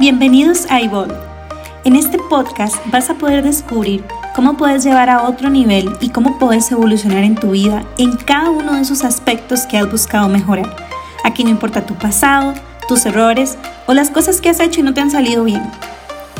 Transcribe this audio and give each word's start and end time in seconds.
Bienvenidos 0.00 0.64
a 0.70 0.80
Evolve. 0.80 1.16
En 1.82 1.96
este 1.96 2.18
podcast 2.30 2.76
vas 2.86 3.10
a 3.10 3.14
poder 3.14 3.42
descubrir 3.42 4.04
cómo 4.36 4.56
puedes 4.56 4.84
llevar 4.84 5.10
a 5.10 5.24
otro 5.24 5.50
nivel 5.50 5.90
y 6.00 6.10
cómo 6.10 6.38
puedes 6.38 6.70
evolucionar 6.70 7.24
en 7.24 7.34
tu 7.34 7.50
vida 7.50 7.84
en 7.98 8.16
cada 8.16 8.48
uno 8.50 8.74
de 8.74 8.82
esos 8.82 9.02
aspectos 9.02 9.66
que 9.66 9.76
has 9.76 9.90
buscado 9.90 10.28
mejorar. 10.28 10.76
Aquí 11.24 11.42
no 11.42 11.50
importa 11.50 11.84
tu 11.84 11.94
pasado, 11.94 12.54
tus 12.86 13.06
errores 13.06 13.58
o 13.88 13.92
las 13.92 14.10
cosas 14.10 14.40
que 14.40 14.48
has 14.48 14.60
hecho 14.60 14.78
y 14.78 14.82
no 14.84 14.94
te 14.94 15.00
han 15.00 15.10
salido 15.10 15.42
bien. 15.42 15.68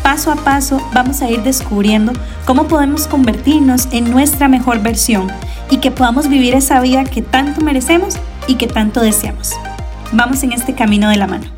Paso 0.04 0.30
a 0.30 0.36
paso 0.36 0.80
vamos 0.95 1.20
a 1.20 1.29
ir 1.29 1.43
descubriendo 1.43 2.12
cómo 2.45 2.68
podemos 2.68 3.09
convertirnos 3.09 3.88
en 3.90 4.09
nuestra 4.09 4.46
mejor 4.46 4.80
versión 4.82 5.27
y 5.68 5.79
que 5.79 5.90
podamos 5.90 6.29
vivir 6.29 6.54
esa 6.54 6.80
vida 6.80 7.02
que 7.02 7.22
tanto 7.22 7.61
merecemos 7.61 8.18
y 8.46 8.54
que 8.54 8.68
tanto 8.68 9.00
deseamos. 9.00 9.50
Vamos 10.12 10.45
en 10.45 10.52
este 10.52 10.77
camino 10.77 11.11
de 11.11 11.16
la 11.16 11.27
mano. 11.27 11.57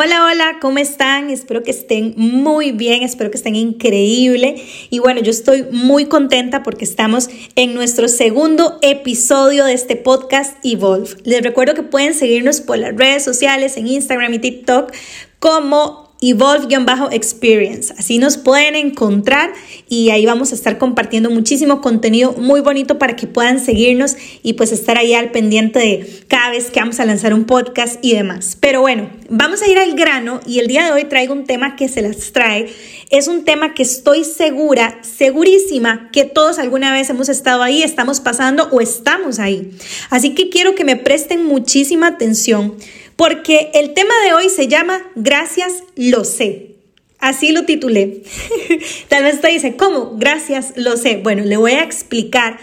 Hola, 0.00 0.26
hola, 0.26 0.58
¿cómo 0.60 0.78
están? 0.78 1.28
Espero 1.28 1.64
que 1.64 1.72
estén 1.72 2.14
muy 2.16 2.70
bien, 2.70 3.02
espero 3.02 3.32
que 3.32 3.36
estén 3.36 3.56
increíble. 3.56 4.54
Y 4.90 5.00
bueno, 5.00 5.20
yo 5.20 5.32
estoy 5.32 5.64
muy 5.72 6.06
contenta 6.06 6.62
porque 6.62 6.84
estamos 6.84 7.28
en 7.56 7.74
nuestro 7.74 8.06
segundo 8.06 8.78
episodio 8.80 9.64
de 9.64 9.72
este 9.72 9.96
podcast 9.96 10.56
Evolve. 10.64 11.16
Les 11.24 11.42
recuerdo 11.42 11.74
que 11.74 11.82
pueden 11.82 12.14
seguirnos 12.14 12.60
por 12.60 12.78
las 12.78 12.94
redes 12.94 13.24
sociales, 13.24 13.76
en 13.76 13.88
Instagram 13.88 14.34
y 14.34 14.38
TikTok 14.38 14.92
como 15.40 16.07
Evolve-Experience. 16.20 17.94
Así 17.96 18.18
nos 18.18 18.36
pueden 18.36 18.74
encontrar 18.74 19.52
y 19.88 20.10
ahí 20.10 20.26
vamos 20.26 20.50
a 20.52 20.56
estar 20.56 20.76
compartiendo 20.78 21.30
muchísimo 21.30 21.80
contenido 21.80 22.32
muy 22.32 22.60
bonito 22.60 22.98
para 22.98 23.14
que 23.14 23.26
puedan 23.26 23.60
seguirnos 23.60 24.16
y 24.42 24.54
pues 24.54 24.72
estar 24.72 24.98
ahí 24.98 25.14
al 25.14 25.30
pendiente 25.30 25.78
de 25.78 26.24
cada 26.26 26.50
vez 26.50 26.70
que 26.70 26.80
vamos 26.80 26.98
a 26.98 27.04
lanzar 27.04 27.34
un 27.34 27.44
podcast 27.44 27.98
y 28.02 28.14
demás. 28.14 28.56
Pero 28.60 28.80
bueno, 28.80 29.10
vamos 29.28 29.62
a 29.62 29.68
ir 29.68 29.78
al 29.78 29.94
grano 29.94 30.40
y 30.44 30.58
el 30.58 30.66
día 30.66 30.84
de 30.84 30.92
hoy 30.92 31.04
traigo 31.04 31.32
un 31.32 31.44
tema 31.44 31.76
que 31.76 31.88
se 31.88 32.02
las 32.02 32.32
trae. 32.32 32.68
Es 33.10 33.28
un 33.28 33.44
tema 33.44 33.74
que 33.74 33.84
estoy 33.84 34.24
segura, 34.24 34.98
segurísima 35.02 36.10
que 36.12 36.24
todos 36.24 36.58
alguna 36.58 36.92
vez 36.92 37.08
hemos 37.10 37.28
estado 37.28 37.62
ahí, 37.62 37.82
estamos 37.82 38.20
pasando 38.20 38.68
o 38.72 38.80
estamos 38.80 39.38
ahí. 39.38 39.70
Así 40.10 40.34
que 40.34 40.50
quiero 40.50 40.74
que 40.74 40.84
me 40.84 40.96
presten 40.96 41.44
muchísima 41.44 42.08
atención 42.08 42.74
porque 43.18 43.72
el 43.74 43.94
tema 43.94 44.14
de 44.24 44.32
hoy 44.32 44.48
se 44.48 44.68
llama 44.68 45.02
Gracias, 45.16 45.82
lo 45.96 46.22
sé. 46.22 46.76
Así 47.18 47.50
lo 47.50 47.64
titulé. 47.64 48.22
Tal 49.08 49.24
vez 49.24 49.34
usted 49.34 49.48
dice, 49.50 49.74
¿cómo? 49.74 50.12
Gracias, 50.14 50.74
lo 50.76 50.96
sé. 50.96 51.16
Bueno, 51.16 51.44
le 51.44 51.56
voy 51.56 51.72
a 51.72 51.82
explicar 51.82 52.60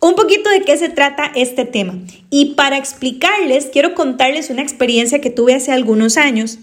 un 0.00 0.16
poquito 0.16 0.50
de 0.50 0.62
qué 0.62 0.76
se 0.76 0.88
trata 0.88 1.30
este 1.36 1.64
tema. 1.64 2.00
Y 2.30 2.54
para 2.56 2.78
explicarles, 2.78 3.66
quiero 3.72 3.94
contarles 3.94 4.50
una 4.50 4.62
experiencia 4.62 5.20
que 5.20 5.30
tuve 5.30 5.54
hace 5.54 5.70
algunos 5.70 6.16
años. 6.16 6.58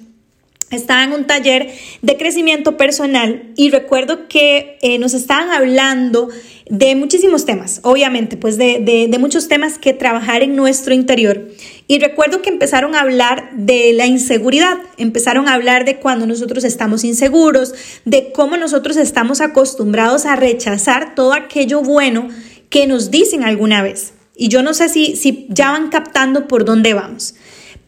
Estaba 0.69 1.05
en 1.05 1.13
un 1.13 1.25
taller 1.25 1.71
de 2.01 2.17
crecimiento 2.17 2.75
personal 2.75 3.53
y 3.55 3.71
recuerdo 3.71 4.27
que 4.27 4.77
eh, 4.81 4.99
nos 4.99 5.13
estaban 5.13 5.49
hablando 5.49 6.27
de 6.69 6.95
muchísimos 6.95 7.45
temas, 7.45 7.79
obviamente, 7.83 8.37
pues 8.37 8.57
de, 8.57 8.79
de 9.09 9.17
muchos 9.19 9.47
temas 9.47 9.79
que 9.79 9.93
trabajar 9.93 10.43
en 10.43 10.55
nuestro 10.55 10.93
interior. 10.93 11.49
Y 11.87 11.97
recuerdo 11.97 12.43
que 12.43 12.49
empezaron 12.49 12.95
a 12.95 13.01
hablar 13.01 13.49
de 13.53 13.93
la 13.93 14.05
inseguridad, 14.05 14.77
empezaron 14.97 15.47
a 15.47 15.55
hablar 15.55 15.83
de 15.83 15.97
cuando 15.97 16.27
nosotros 16.27 16.63
estamos 16.63 17.03
inseguros, 17.03 17.73
de 18.05 18.31
cómo 18.31 18.55
nosotros 18.57 18.95
estamos 18.97 19.41
acostumbrados 19.41 20.27
a 20.27 20.35
rechazar 20.35 21.15
todo 21.15 21.33
aquello 21.33 21.81
bueno 21.81 22.29
que 22.69 22.85
nos 22.85 23.09
dicen 23.09 23.43
alguna 23.43 23.81
vez. 23.81 24.13
Y 24.35 24.49
yo 24.49 24.61
no 24.61 24.75
sé 24.75 24.87
si, 24.87 25.15
si 25.15 25.47
ya 25.49 25.71
van 25.71 25.89
captando 25.89 26.47
por 26.47 26.63
dónde 26.63 26.93
vamos. 26.93 27.33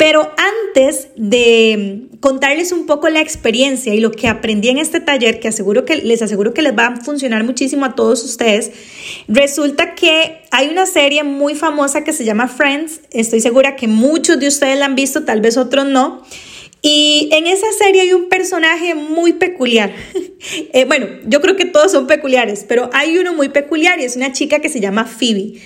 Pero 0.01 0.33
antes 0.35 1.09
de 1.15 2.07
contarles 2.21 2.71
un 2.71 2.87
poco 2.87 3.07
la 3.09 3.21
experiencia 3.21 3.93
y 3.93 3.99
lo 3.99 4.11
que 4.11 4.27
aprendí 4.27 4.69
en 4.69 4.79
este 4.79 4.99
taller, 4.99 5.39
que 5.39 5.51
les 5.97 6.21
aseguro 6.23 6.53
que 6.55 6.63
les 6.63 6.75
va 6.75 6.87
a 6.87 6.95
funcionar 7.01 7.43
muchísimo 7.43 7.85
a 7.85 7.93
todos 7.93 8.23
ustedes, 8.23 8.71
resulta 9.27 9.93
que 9.93 10.41
hay 10.49 10.69
una 10.69 10.87
serie 10.87 11.23
muy 11.23 11.53
famosa 11.53 12.03
que 12.03 12.13
se 12.13 12.25
llama 12.25 12.47
Friends. 12.47 13.01
Estoy 13.11 13.41
segura 13.41 13.75
que 13.75 13.87
muchos 13.87 14.39
de 14.39 14.47
ustedes 14.47 14.79
la 14.79 14.85
han 14.85 14.95
visto, 14.95 15.23
tal 15.23 15.39
vez 15.39 15.55
otros 15.55 15.85
no. 15.85 16.23
Y 16.81 17.29
en 17.31 17.45
esa 17.45 17.71
serie 17.77 18.01
hay 18.01 18.13
un 18.13 18.27
personaje 18.27 18.95
muy 18.95 19.33
peculiar. 19.33 19.93
Eh, 20.73 20.85
bueno, 20.85 21.05
yo 21.27 21.39
creo 21.39 21.55
que 21.55 21.65
todos 21.65 21.91
son 21.91 22.07
peculiares, 22.07 22.65
pero 22.67 22.89
hay 22.93 23.19
uno 23.19 23.31
muy 23.31 23.49
peculiar 23.49 23.99
y 23.99 24.05
es 24.05 24.15
una 24.15 24.31
chica 24.31 24.57
que 24.57 24.69
se 24.69 24.79
llama 24.79 25.05
Phoebe. 25.05 25.61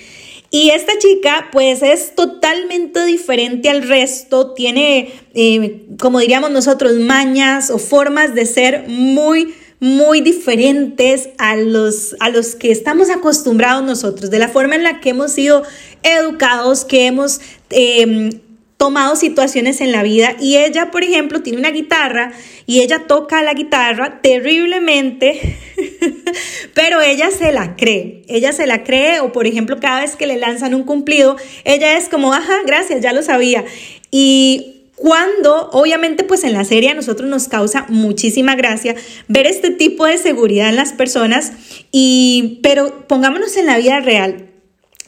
Y 0.50 0.70
esta 0.70 0.96
chica 0.98 1.48
pues 1.52 1.82
es 1.82 2.14
totalmente 2.14 3.04
diferente 3.04 3.68
al 3.68 3.86
resto, 3.86 4.54
tiene, 4.54 5.12
eh, 5.34 5.86
como 5.98 6.20
diríamos 6.20 6.50
nosotros, 6.50 6.94
mañas 6.94 7.70
o 7.70 7.78
formas 7.78 8.34
de 8.34 8.46
ser 8.46 8.84
muy, 8.88 9.54
muy 9.80 10.20
diferentes 10.20 11.30
a 11.38 11.56
los, 11.56 12.16
a 12.20 12.30
los 12.30 12.54
que 12.54 12.70
estamos 12.70 13.10
acostumbrados 13.10 13.84
nosotros, 13.84 14.30
de 14.30 14.38
la 14.38 14.48
forma 14.48 14.76
en 14.76 14.84
la 14.84 15.00
que 15.00 15.10
hemos 15.10 15.32
sido 15.32 15.64
educados, 16.02 16.84
que 16.84 17.06
hemos 17.06 17.40
eh, 17.70 18.40
tomado 18.76 19.16
situaciones 19.16 19.80
en 19.80 19.90
la 19.90 20.02
vida 20.02 20.36
y 20.38 20.58
ella, 20.58 20.90
por 20.90 21.02
ejemplo, 21.02 21.42
tiene 21.42 21.58
una 21.58 21.70
guitarra 21.70 22.32
y 22.66 22.80
ella 22.80 23.04
toca 23.06 23.42
la 23.42 23.54
guitarra 23.54 24.20
terriblemente, 24.20 25.58
pero 26.74 27.00
ella 27.00 27.30
se 27.30 27.52
la 27.52 27.76
cree, 27.76 28.22
ella 28.28 28.52
se 28.52 28.66
la 28.66 28.84
cree 28.84 29.20
o 29.20 29.32
por 29.32 29.46
ejemplo 29.46 29.80
cada 29.80 30.00
vez 30.00 30.16
que 30.16 30.26
le 30.26 30.36
lanzan 30.36 30.74
un 30.74 30.84
cumplido, 30.84 31.36
ella 31.64 31.96
es 31.96 32.08
como, 32.08 32.34
ajá, 32.34 32.62
gracias, 32.66 33.00
ya 33.00 33.12
lo 33.12 33.22
sabía. 33.22 33.64
Y 34.10 34.74
cuando 34.96 35.70
obviamente 35.72 36.24
pues 36.24 36.42
en 36.44 36.52
la 36.54 36.64
serie 36.64 36.90
a 36.90 36.94
nosotros 36.94 37.28
nos 37.28 37.48
causa 37.48 37.86
muchísima 37.88 38.56
gracia 38.56 38.94
ver 39.28 39.46
este 39.46 39.70
tipo 39.70 40.06
de 40.06 40.16
seguridad 40.16 40.70
en 40.70 40.76
las 40.76 40.94
personas 40.94 41.52
y 41.92 42.60
pero 42.62 43.06
pongámonos 43.06 43.56
en 43.58 43.66
la 43.66 43.76
vida 43.76 44.00
real 44.00 44.48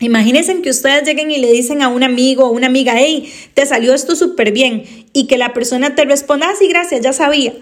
Imagínense 0.00 0.60
que 0.62 0.70
ustedes 0.70 1.02
lleguen 1.04 1.30
y 1.30 1.38
le 1.38 1.50
dicen 1.50 1.82
a 1.82 1.88
un 1.88 2.02
amigo 2.04 2.46
o 2.46 2.50
una 2.50 2.68
amiga, 2.68 2.94
hey, 2.96 3.32
te 3.54 3.66
salió 3.66 3.94
esto 3.94 4.14
súper 4.14 4.52
bien, 4.52 4.84
y 5.12 5.26
que 5.26 5.38
la 5.38 5.52
persona 5.52 5.94
te 5.94 6.04
responda, 6.04 6.46
ah, 6.48 6.54
sí, 6.58 6.68
gracias, 6.68 7.00
ya 7.00 7.12
sabía. 7.12 7.54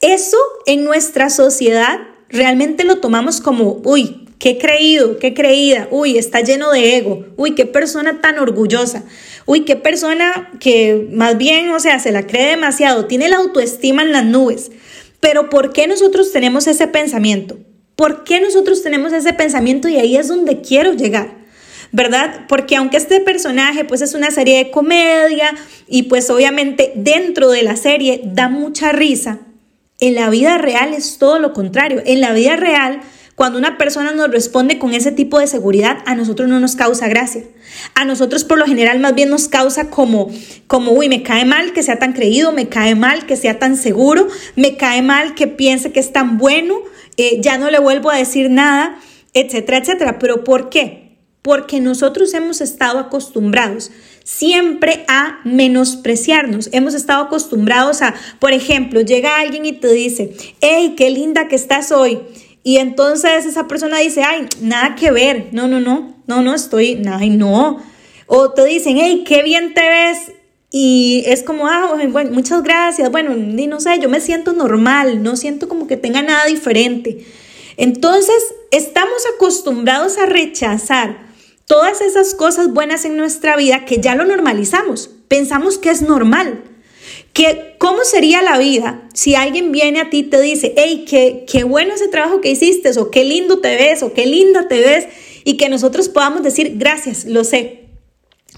Eso 0.00 0.36
en 0.66 0.84
nuestra 0.84 1.30
sociedad 1.30 2.00
realmente 2.28 2.84
lo 2.84 2.98
tomamos 2.98 3.40
como, 3.40 3.80
uy, 3.84 4.26
qué 4.38 4.58
creído, 4.58 5.18
qué 5.18 5.32
creída, 5.32 5.88
uy, 5.90 6.18
está 6.18 6.40
lleno 6.40 6.72
de 6.72 6.96
ego, 6.96 7.24
uy, 7.36 7.54
qué 7.54 7.64
persona 7.64 8.20
tan 8.20 8.38
orgullosa, 8.38 9.04
uy, 9.46 9.64
qué 9.64 9.76
persona 9.76 10.50
que 10.58 11.08
más 11.12 11.38
bien, 11.38 11.70
o 11.70 11.78
sea, 11.78 12.00
se 12.00 12.10
la 12.10 12.26
cree 12.26 12.50
demasiado, 12.50 13.06
tiene 13.06 13.28
la 13.28 13.36
autoestima 13.36 14.02
en 14.02 14.12
las 14.12 14.24
nubes. 14.24 14.72
Pero 15.20 15.48
¿por 15.48 15.72
qué 15.72 15.86
nosotros 15.86 16.32
tenemos 16.32 16.66
ese 16.66 16.88
pensamiento? 16.88 17.56
¿Por 17.96 18.24
qué 18.24 18.40
nosotros 18.40 18.82
tenemos 18.82 19.12
ese 19.12 19.32
pensamiento? 19.32 19.88
Y 19.88 19.96
ahí 19.96 20.16
es 20.16 20.28
donde 20.28 20.60
quiero 20.60 20.92
llegar. 20.94 21.42
¿verdad? 21.94 22.46
Porque 22.48 22.76
aunque 22.76 22.96
este 22.96 23.20
personaje 23.20 23.84
pues 23.84 24.00
es 24.00 24.14
una 24.14 24.30
serie 24.30 24.56
de 24.56 24.70
comedia 24.70 25.54
y 25.86 26.04
pues 26.04 26.30
obviamente 26.30 26.92
dentro 26.96 27.50
de 27.50 27.62
la 27.62 27.76
serie 27.76 28.22
da 28.24 28.48
mucha 28.48 28.92
risa, 28.92 29.40
en 30.00 30.16
la 30.16 30.30
vida 30.30 30.58
real 30.58 30.94
es 30.94 31.18
todo 31.18 31.38
lo 31.38 31.52
contrario. 31.52 32.02
En 32.04 32.20
la 32.20 32.32
vida 32.32 32.56
real, 32.56 33.02
cuando 33.34 33.58
una 33.58 33.78
persona 33.78 34.12
nos 34.12 34.30
responde 34.30 34.78
con 34.78 34.92
ese 34.92 35.10
tipo 35.10 35.38
de 35.38 35.46
seguridad, 35.46 35.98
a 36.04 36.14
nosotros 36.14 36.48
no 36.48 36.60
nos 36.60 36.76
causa 36.76 37.08
gracia. 37.08 37.42
A 37.94 38.04
nosotros 38.04 38.44
por 38.44 38.58
lo 38.58 38.66
general 38.66 39.00
más 39.00 39.14
bien 39.14 39.30
nos 39.30 39.48
causa 39.48 39.88
como, 39.88 40.30
como, 40.66 40.92
uy, 40.92 41.08
me 41.08 41.22
cae 41.22 41.44
mal 41.44 41.72
que 41.72 41.82
sea 41.82 41.98
tan 41.98 42.12
creído, 42.12 42.52
me 42.52 42.68
cae 42.68 42.94
mal 42.94 43.26
que 43.26 43.36
sea 43.36 43.58
tan 43.58 43.76
seguro, 43.76 44.28
me 44.54 44.76
cae 44.76 45.00
mal 45.00 45.34
que 45.34 45.46
piense 45.46 45.92
que 45.92 46.00
es 46.00 46.12
tan 46.12 46.36
bueno, 46.36 46.78
eh, 47.16 47.40
ya 47.40 47.56
no 47.56 47.70
le 47.70 47.78
vuelvo 47.78 48.10
a 48.10 48.16
decir 48.16 48.50
nada, 48.50 48.98
etcétera, 49.32 49.78
etcétera. 49.78 50.18
¿Pero 50.18 50.44
por 50.44 50.68
qué? 50.68 51.16
Porque 51.40 51.80
nosotros 51.80 52.34
hemos 52.34 52.60
estado 52.60 52.98
acostumbrados 52.98 53.90
siempre 54.24 55.04
a 55.08 55.40
menospreciarnos. 55.44 56.68
Hemos 56.72 56.94
estado 56.94 57.24
acostumbrados 57.24 58.02
a, 58.02 58.14
por 58.38 58.52
ejemplo, 58.52 59.00
llega 59.00 59.40
alguien 59.40 59.64
y 59.64 59.72
te 59.72 59.92
dice, 59.92 60.34
hey, 60.60 60.94
qué 60.96 61.10
linda 61.10 61.48
que 61.48 61.56
estás 61.56 61.90
hoy. 61.90 62.20
Y 62.64 62.76
entonces 62.76 63.44
esa 63.44 63.66
persona 63.66 63.98
dice, 63.98 64.22
ay, 64.22 64.46
nada 64.60 64.94
que 64.94 65.10
ver, 65.10 65.48
no, 65.52 65.66
no, 65.66 65.80
no, 65.80 66.14
no, 66.26 66.42
no 66.42 66.54
estoy, 66.54 67.02
ay, 67.10 67.30
no. 67.30 67.82
O 68.26 68.50
te 68.52 68.64
dicen, 68.64 68.96
hey, 68.98 69.24
qué 69.26 69.42
bien 69.42 69.74
te 69.74 69.82
ves. 69.88 70.32
Y 70.70 71.24
es 71.26 71.42
como, 71.42 71.66
ah, 71.66 71.94
bueno, 72.08 72.30
muchas 72.30 72.62
gracias. 72.62 73.10
Bueno, 73.10 73.34
ni 73.34 73.66
no 73.66 73.80
sé, 73.80 73.98
yo 74.00 74.08
me 74.08 74.20
siento 74.20 74.52
normal, 74.52 75.22
no 75.22 75.36
siento 75.36 75.68
como 75.68 75.86
que 75.86 75.96
tenga 75.96 76.22
nada 76.22 76.46
diferente. 76.46 77.26
Entonces, 77.76 78.54
estamos 78.70 79.22
acostumbrados 79.34 80.18
a 80.18 80.26
rechazar 80.26 81.26
todas 81.66 82.00
esas 82.00 82.34
cosas 82.34 82.72
buenas 82.72 83.04
en 83.04 83.16
nuestra 83.16 83.56
vida 83.56 83.84
que 83.84 84.00
ya 84.00 84.14
lo 84.14 84.24
normalizamos. 84.24 85.10
Pensamos 85.28 85.78
que 85.78 85.90
es 85.90 86.02
normal. 86.02 86.62
Que, 87.32 87.76
¿Cómo 87.78 88.04
sería 88.04 88.42
la 88.42 88.58
vida 88.58 89.08
si 89.14 89.34
alguien 89.34 89.72
viene 89.72 90.00
a 90.00 90.10
ti 90.10 90.18
y 90.18 90.22
te 90.24 90.40
dice, 90.40 90.74
hey, 90.76 91.04
qué, 91.08 91.44
qué 91.50 91.64
bueno 91.64 91.94
ese 91.94 92.08
trabajo 92.08 92.40
que 92.40 92.50
hiciste, 92.50 92.90
o 92.98 93.10
qué 93.10 93.24
lindo 93.24 93.60
te 93.60 93.74
ves, 93.74 94.02
o 94.02 94.12
qué 94.12 94.26
linda 94.26 94.68
te 94.68 94.80
ves, 94.80 95.06
y 95.44 95.56
que 95.56 95.68
nosotros 95.68 96.08
podamos 96.08 96.42
decir, 96.42 96.74
gracias, 96.76 97.24
lo 97.24 97.44
sé, 97.44 97.86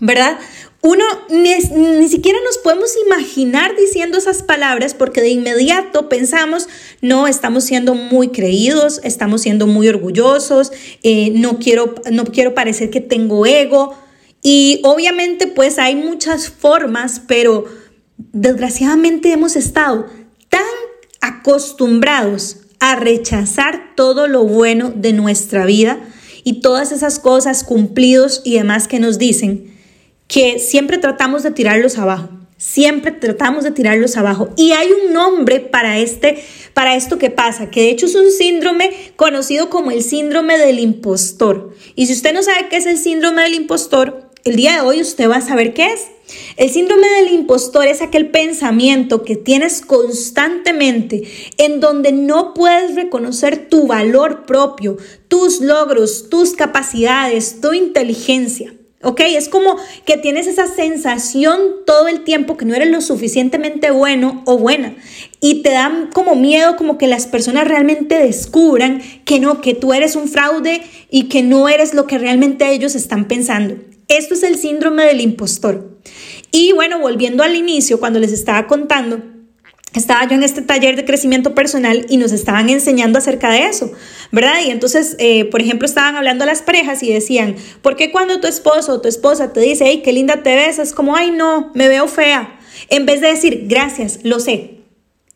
¿verdad? 0.01 0.39
uno 0.85 1.03
ni, 1.31 2.09
siquiera 2.11 2.39
nos 2.45 2.59
podemos 2.59 2.91
imaginar 3.07 3.75
diciendo 3.75 4.19
esas 4.19 4.43
palabras 4.43 4.93
porque 4.93 5.23
de 5.23 5.31
inmediato 5.31 6.11
pensamos, 6.11 6.69
no, 7.01 7.27
estamos 7.27 7.65
siendo 7.65 7.95
muy 7.95 8.29
creídos, 8.29 9.01
estamos 9.03 9.41
siendo 9.41 9.67
muy 9.67 9.89
orgullosos, 9.89 10.73
eh, 11.03 11.31
no, 11.31 11.59
quiero, 11.59 11.95
no 12.13 12.27
quiero 12.27 12.53
parecer 12.53 12.91
que 12.91 13.01
tengo 13.01 13.47
ego. 13.47 13.99
Y 14.43 14.81
obviamente 14.85 15.47
pues 15.47 15.79
hay 15.79 15.97
muchas 15.97 16.51
formas, 16.51 17.23
pero 17.27 17.65
desgraciadamente 18.17 19.33
hemos 19.33 19.57
estado 19.57 20.07
tan 20.49 20.63
acostumbrados 21.21 22.59
a 22.81 22.97
rechazar 22.97 23.95
todo 23.97 24.29
lo 24.29 24.45
bueno 24.45 24.93
de 24.95 25.13
nuestra 25.13 25.65
vida 25.65 25.99
y 26.45 26.61
todas 26.61 26.93
esas 26.93 27.19
cosas 27.19 27.65
cumplidos 27.65 28.43
y 28.45 28.57
demás 28.57 28.89
que 28.89 29.01
nos 29.01 29.19
dicen 29.19 29.75
que 30.29 30.59
siempre 30.59 30.99
tratamos 30.99 31.43
de 31.43 31.51
tirarlos 31.51 31.99
abajo. 31.99 32.29
Siempre 32.57 33.13
tratamos 33.13 33.65
de 33.65 33.73
tirarlos 33.73 34.17
abajo. 34.17 34.49
Y 34.57 34.73
hay 34.73 34.89
un 34.91 35.13
nombre 35.13 35.61
para, 35.61 35.99
este, 35.99 36.43
para 36.73 36.97
esto 36.97 37.19
que 37.19 37.31
pasa, 37.31 37.71
que 37.71 37.83
de 37.83 37.91
hecho 37.91 38.07
es 38.07 38.15
un 38.15 38.31
síndrome 38.31 38.91
conocido 39.17 39.69
como 39.69 39.91
el 39.91 40.03
síndrome 40.03 40.57
del 40.59 40.79
impostor. 40.79 41.75
Y 41.95 42.07
si 42.07 42.15
usted 42.15 42.33
no 42.33 42.43
sabe 42.43 42.69
qué 42.69 42.77
es 42.77 42.87
el 42.87 42.97
síndrome 42.97 43.43
del 43.43 43.55
impostor, 43.55 44.31
el 44.45 44.57
día 44.57 44.75
de 44.75 44.81
hoy 44.83 45.01
usted 45.01 45.29
va 45.29 45.37
a 45.37 45.41
saber 45.41 45.73
qué 45.73 45.87
es. 45.87 46.09
El 46.57 46.71
síndrome 46.71 47.09
del 47.09 47.33
impostor 47.33 47.87
es 47.87 48.03
aquel 48.03 48.31
pensamiento 48.31 49.23
que 49.23 49.37
tienes 49.37 49.81
constantemente 49.81 51.23
en 51.59 51.81
donde 51.81 52.13
no 52.13 52.55
puedes 52.55 52.95
reconocer 52.95 53.69
tu 53.69 53.87
valor 53.87 54.47
propio, 54.47 54.97
tus 55.29 55.61
logros, 55.61 56.29
tus 56.31 56.53
capacidades, 56.53 57.61
tu 57.61 57.73
inteligencia. 57.73 58.75
¿ok? 59.03 59.21
Es 59.21 59.49
como 59.49 59.77
que 60.05 60.17
tienes 60.17 60.47
esa 60.47 60.67
sensación 60.67 61.61
todo 61.87 62.09
el 62.09 62.25
tiempo 62.25 62.57
que 62.57 62.65
no 62.65 62.75
eres 62.75 62.89
lo 62.89 63.01
suficientemente 63.01 63.91
bueno 63.91 64.43
o 64.47 64.59
buena 64.59 64.95
y 65.41 65.63
te 65.63 65.71
da 65.71 66.09
como 66.13 66.35
miedo 66.35 66.77
como 66.77 66.97
que 66.97 67.07
las 67.07 67.27
personas 67.27 67.69
realmente 67.69 68.19
descubran 68.19 69.03
que 69.25 69.41
no, 69.41 69.61
que 69.61 69.75
tú 69.75 69.93
eres 69.93 70.17
un 70.17 70.29
fraude 70.29 70.83
y 71.11 71.25
que 71.25 71.43
no 71.43 71.69
eres 71.69 71.95
lo 71.95 72.07
que 72.07 72.19
realmente 72.19 72.71
ellos 72.73 72.95
están 72.95 73.29
pensando. 73.29 73.77
Esto 74.09 74.35
es 74.35 74.43
el 74.43 74.57
síndrome 74.57 75.05
del 75.05 75.21
impostor. 75.21 75.99
Y 76.51 76.73
bueno, 76.73 76.99
volviendo 76.99 77.43
al 77.43 77.57
inicio, 77.57 77.99
cuando 77.99 78.19
les 78.19 78.33
estaba 78.33 78.67
contando, 78.67 79.23
estaba 79.95 80.27
yo 80.27 80.35
en 80.35 80.43
este 80.43 80.61
taller 80.61 80.97
de 80.97 81.05
crecimiento 81.05 81.55
personal 81.55 82.05
y 82.09 82.17
nos 82.17 82.33
estaban 82.33 82.69
enseñando 82.69 83.19
acerca 83.19 83.51
de 83.51 83.67
eso, 83.67 83.93
¿verdad? 84.33 84.55
Y 84.67 84.71
entonces, 84.71 85.15
eh, 85.19 85.45
por 85.47 85.63
ejemplo, 85.63 85.87
estaban 85.87 86.17
hablando 86.17 86.45
a 86.45 86.47
las 86.47 86.63
parejas 86.63 87.03
y 87.03 87.13
decían, 87.13 87.57
¿por 87.81 87.97
qué 87.97 88.11
cuando 88.11 88.41
tu 88.41 88.49
esposo 88.49 88.95
o 88.95 89.01
tu 89.01 89.09
esposa 89.09 89.53
te 89.53 89.61
dice, 89.61 89.85
hey, 89.87 90.03
qué 90.05 90.13
linda 90.13 90.43
te 90.43 90.57
ves? 90.57 90.79
Es 90.79 90.93
como, 90.93 91.15
ay, 91.15 91.31
no, 91.31 91.71
me 91.75 91.89
veo 91.89 92.09
fea. 92.09 92.59
En 92.89 93.07
vez 93.07 93.21
de 93.21 93.29
decir, 93.29 93.65
gracias, 93.67 94.21
lo 94.25 94.41
sé. 94.41 94.81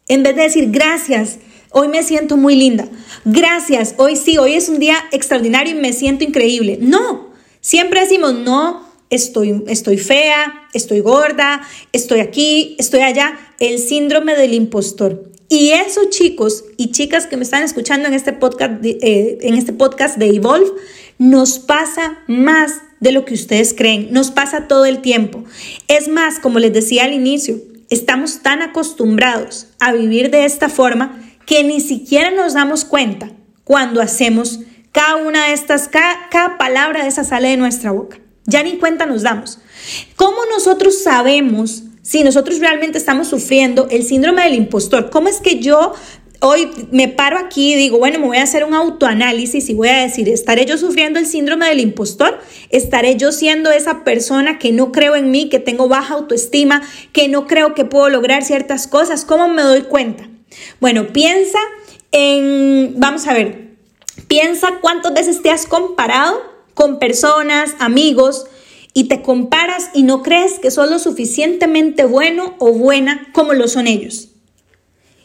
En 0.08 0.22
vez 0.22 0.34
de 0.34 0.42
decir, 0.42 0.70
gracias, 0.70 1.38
hoy 1.70 1.88
me 1.88 2.02
siento 2.02 2.36
muy 2.36 2.56
linda. 2.56 2.88
Gracias, 3.24 3.94
hoy 3.96 4.16
sí, 4.16 4.38
hoy 4.38 4.54
es 4.54 4.68
un 4.68 4.80
día 4.80 4.96
extraordinario 5.12 5.76
y 5.76 5.80
me 5.80 5.92
siento 5.92 6.24
increíble. 6.24 6.78
No, 6.80 7.27
siempre 7.68 8.00
decimos, 8.00 8.32
no, 8.32 8.82
estoy, 9.10 9.62
estoy 9.66 9.98
fea, 9.98 10.68
estoy 10.72 11.00
gorda, 11.00 11.60
estoy 11.92 12.20
aquí, 12.20 12.76
estoy 12.78 13.00
allá, 13.00 13.38
el 13.60 13.78
síndrome 13.78 14.34
del 14.36 14.54
impostor. 14.54 15.30
Y 15.50 15.72
eso, 15.72 16.08
chicos 16.08 16.64
y 16.78 16.92
chicas 16.92 17.26
que 17.26 17.36
me 17.36 17.42
están 17.42 17.62
escuchando 17.62 18.08
en 18.08 18.14
este 18.14 18.32
podcast, 18.32 18.82
eh, 18.82 19.36
en 19.42 19.54
este 19.54 19.74
podcast 19.74 20.16
de 20.16 20.28
Evolve, 20.28 20.70
nos 21.18 21.58
pasa 21.58 22.18
más 22.26 22.80
de 23.00 23.12
lo 23.12 23.26
que 23.26 23.34
ustedes 23.34 23.74
creen, 23.74 24.08
nos 24.12 24.30
pasa 24.30 24.66
todo 24.66 24.86
el 24.86 25.02
tiempo. 25.02 25.44
Es 25.88 26.08
más, 26.08 26.38
como 26.38 26.60
les 26.60 26.72
decía 26.72 27.04
al 27.04 27.12
inicio, 27.12 27.58
estamos 27.90 28.40
tan 28.40 28.62
acostumbrados 28.62 29.66
a 29.78 29.92
vivir 29.92 30.30
de 30.30 30.46
esta 30.46 30.70
forma 30.70 31.20
que 31.44 31.64
ni 31.64 31.82
siquiera 31.82 32.30
nos 32.30 32.54
damos 32.54 32.86
cuenta 32.86 33.30
cuando 33.64 34.00
hacemos 34.00 34.60
cada 34.92 35.16
una 35.16 35.48
de 35.48 35.54
estas, 35.54 35.88
cada, 35.88 36.58
palabra 36.58 37.02
de 37.02 37.08
esa 37.08 37.24
sale 37.24 37.48
de 37.48 37.56
nuestra 37.56 37.90
boca. 37.90 38.18
Ya 38.44 38.62
ni 38.62 38.78
cuenta 38.78 39.06
nos 39.06 39.22
damos. 39.22 39.58
¿Cómo 40.16 40.38
nosotros 40.50 41.02
sabemos 41.02 41.82
si 42.02 42.24
nosotros 42.24 42.60
realmente 42.60 42.98
estamos 42.98 43.28
sufriendo 43.28 43.88
el 43.90 44.04
síndrome 44.04 44.42
del 44.44 44.54
impostor? 44.54 45.10
¿Cómo 45.10 45.28
es 45.28 45.40
que 45.40 45.60
yo 45.60 45.92
hoy 46.40 46.70
me 46.90 47.08
paro 47.08 47.38
aquí 47.38 47.72
y 47.72 47.76
digo, 47.76 47.98
bueno, 47.98 48.18
me 48.20 48.26
voy 48.26 48.36
a 48.38 48.42
hacer 48.42 48.64
un 48.64 48.74
autoanálisis 48.74 49.68
y 49.68 49.74
voy 49.74 49.88
a 49.88 50.02
decir, 50.02 50.28
¿estaré 50.28 50.64
yo 50.66 50.78
sufriendo 50.78 51.18
el 51.18 51.26
síndrome 51.26 51.68
del 51.68 51.80
impostor? 51.80 52.38
¿Estaré 52.70 53.16
yo 53.16 53.32
siendo 53.32 53.70
esa 53.70 54.04
persona 54.04 54.58
que 54.58 54.72
no 54.72 54.92
creo 54.92 55.16
en 55.16 55.30
mí, 55.30 55.48
que 55.48 55.58
tengo 55.58 55.88
baja 55.88 56.14
autoestima, 56.14 56.82
que 57.12 57.28
no 57.28 57.46
creo 57.46 57.74
que 57.74 57.84
puedo 57.84 58.08
lograr 58.08 58.44
ciertas 58.44 58.86
cosas? 58.86 59.24
¿Cómo 59.24 59.48
me 59.48 59.62
doy 59.62 59.82
cuenta? 59.82 60.28
Bueno, 60.80 61.08
piensa 61.08 61.58
en, 62.12 62.94
vamos 62.96 63.26
a 63.26 63.34
ver, 63.34 63.67
piensa 64.26 64.78
cuántas 64.80 65.14
veces 65.14 65.42
te 65.42 65.50
has 65.50 65.66
comparado 65.66 66.40
con 66.74 66.98
personas, 66.98 67.74
amigos, 67.78 68.46
y 68.94 69.04
te 69.04 69.22
comparas 69.22 69.90
y 69.94 70.02
no 70.02 70.22
crees 70.22 70.58
que 70.58 70.70
sos 70.70 70.90
lo 70.90 70.98
suficientemente 70.98 72.04
bueno 72.04 72.54
o 72.58 72.72
buena 72.72 73.28
como 73.32 73.52
lo 73.52 73.68
son 73.68 73.86
ellos. 73.86 74.30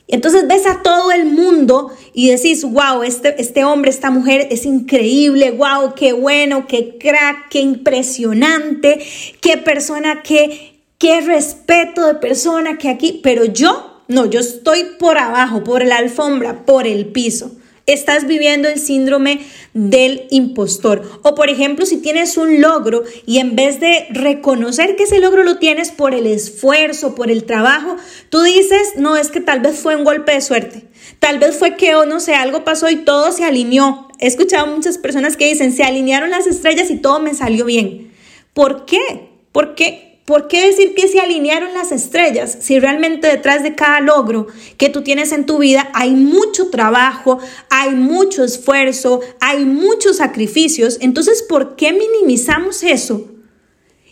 Entonces 0.07 0.47
ves 0.47 0.67
a 0.67 0.83
todo 0.83 1.11
el 1.11 1.25
mundo 1.25 1.91
y 2.13 2.29
decís, 2.29 2.63
wow, 2.65 3.03
este, 3.03 3.41
este 3.41 3.63
hombre, 3.63 3.89
esta 3.89 4.11
mujer 4.11 4.47
es 4.51 4.65
increíble, 4.65 5.51
wow, 5.51 5.95
qué 5.95 6.13
bueno, 6.13 6.67
qué 6.67 6.97
crack, 6.99 7.49
qué 7.49 7.61
impresionante, 7.61 9.03
qué 9.41 9.57
persona, 9.57 10.21
qué, 10.21 10.83
qué 10.99 11.21
respeto 11.21 12.05
de 12.05 12.15
persona 12.15 12.77
que 12.77 12.89
aquí, 12.89 13.21
pero 13.23 13.45
yo, 13.45 14.03
no, 14.07 14.25
yo 14.25 14.41
estoy 14.41 14.83
por 14.99 15.17
abajo, 15.17 15.63
por 15.63 15.83
la 15.85 15.97
alfombra, 15.97 16.65
por 16.65 16.85
el 16.85 17.07
piso 17.07 17.51
estás 17.85 18.27
viviendo 18.27 18.69
el 18.69 18.79
síndrome 18.79 19.45
del 19.73 20.27
impostor. 20.29 21.19
O 21.23 21.35
por 21.35 21.49
ejemplo, 21.49 21.85
si 21.85 21.97
tienes 21.97 22.37
un 22.37 22.61
logro 22.61 23.03
y 23.25 23.39
en 23.39 23.55
vez 23.55 23.79
de 23.79 24.07
reconocer 24.09 24.95
que 24.95 25.03
ese 25.03 25.19
logro 25.19 25.43
lo 25.43 25.57
tienes 25.57 25.91
por 25.91 26.13
el 26.13 26.27
esfuerzo, 26.27 27.15
por 27.15 27.29
el 27.29 27.43
trabajo, 27.43 27.97
tú 28.29 28.41
dices, 28.41 28.93
no, 28.95 29.17
es 29.17 29.29
que 29.29 29.41
tal 29.41 29.59
vez 29.59 29.77
fue 29.77 29.95
un 29.95 30.03
golpe 30.03 30.33
de 30.33 30.41
suerte. 30.41 30.83
Tal 31.19 31.39
vez 31.39 31.57
fue 31.57 31.75
que, 31.75 31.95
o 31.95 32.05
no 32.05 32.19
sé, 32.19 32.35
algo 32.35 32.63
pasó 32.63 32.89
y 32.89 32.97
todo 32.97 33.31
se 33.31 33.43
alineó. 33.43 34.07
He 34.19 34.27
escuchado 34.27 34.67
muchas 34.67 34.97
personas 34.97 35.35
que 35.35 35.47
dicen, 35.47 35.73
se 35.73 35.83
alinearon 35.83 36.29
las 36.29 36.47
estrellas 36.47 36.89
y 36.89 36.97
todo 36.97 37.19
me 37.19 37.33
salió 37.33 37.65
bien. 37.65 38.13
¿Por 38.53 38.85
qué? 38.85 39.29
Porque 39.51 40.12
¿Por 40.25 40.47
qué 40.47 40.67
decir 40.67 40.95
que 40.95 41.09
se 41.09 41.19
alinearon 41.19 41.73
las 41.73 41.91
estrellas 41.91 42.57
si 42.61 42.79
realmente 42.79 43.27
detrás 43.27 43.61
de 43.61 43.75
cada 43.75 43.99
logro 43.99 44.47
que 44.77 44.87
tú 44.87 45.03
tienes 45.03 45.33
en 45.33 45.45
tu 45.45 45.57
vida 45.57 45.89
hay 45.93 46.11
mucho 46.11 46.69
trabajo, 46.69 47.39
hay 47.69 47.91
mucho 47.91 48.45
esfuerzo, 48.45 49.19
hay 49.41 49.65
muchos 49.65 50.17
sacrificios? 50.17 50.97
Entonces, 51.01 51.43
¿por 51.43 51.75
qué 51.75 51.91
minimizamos 51.91 52.83
eso 52.83 53.31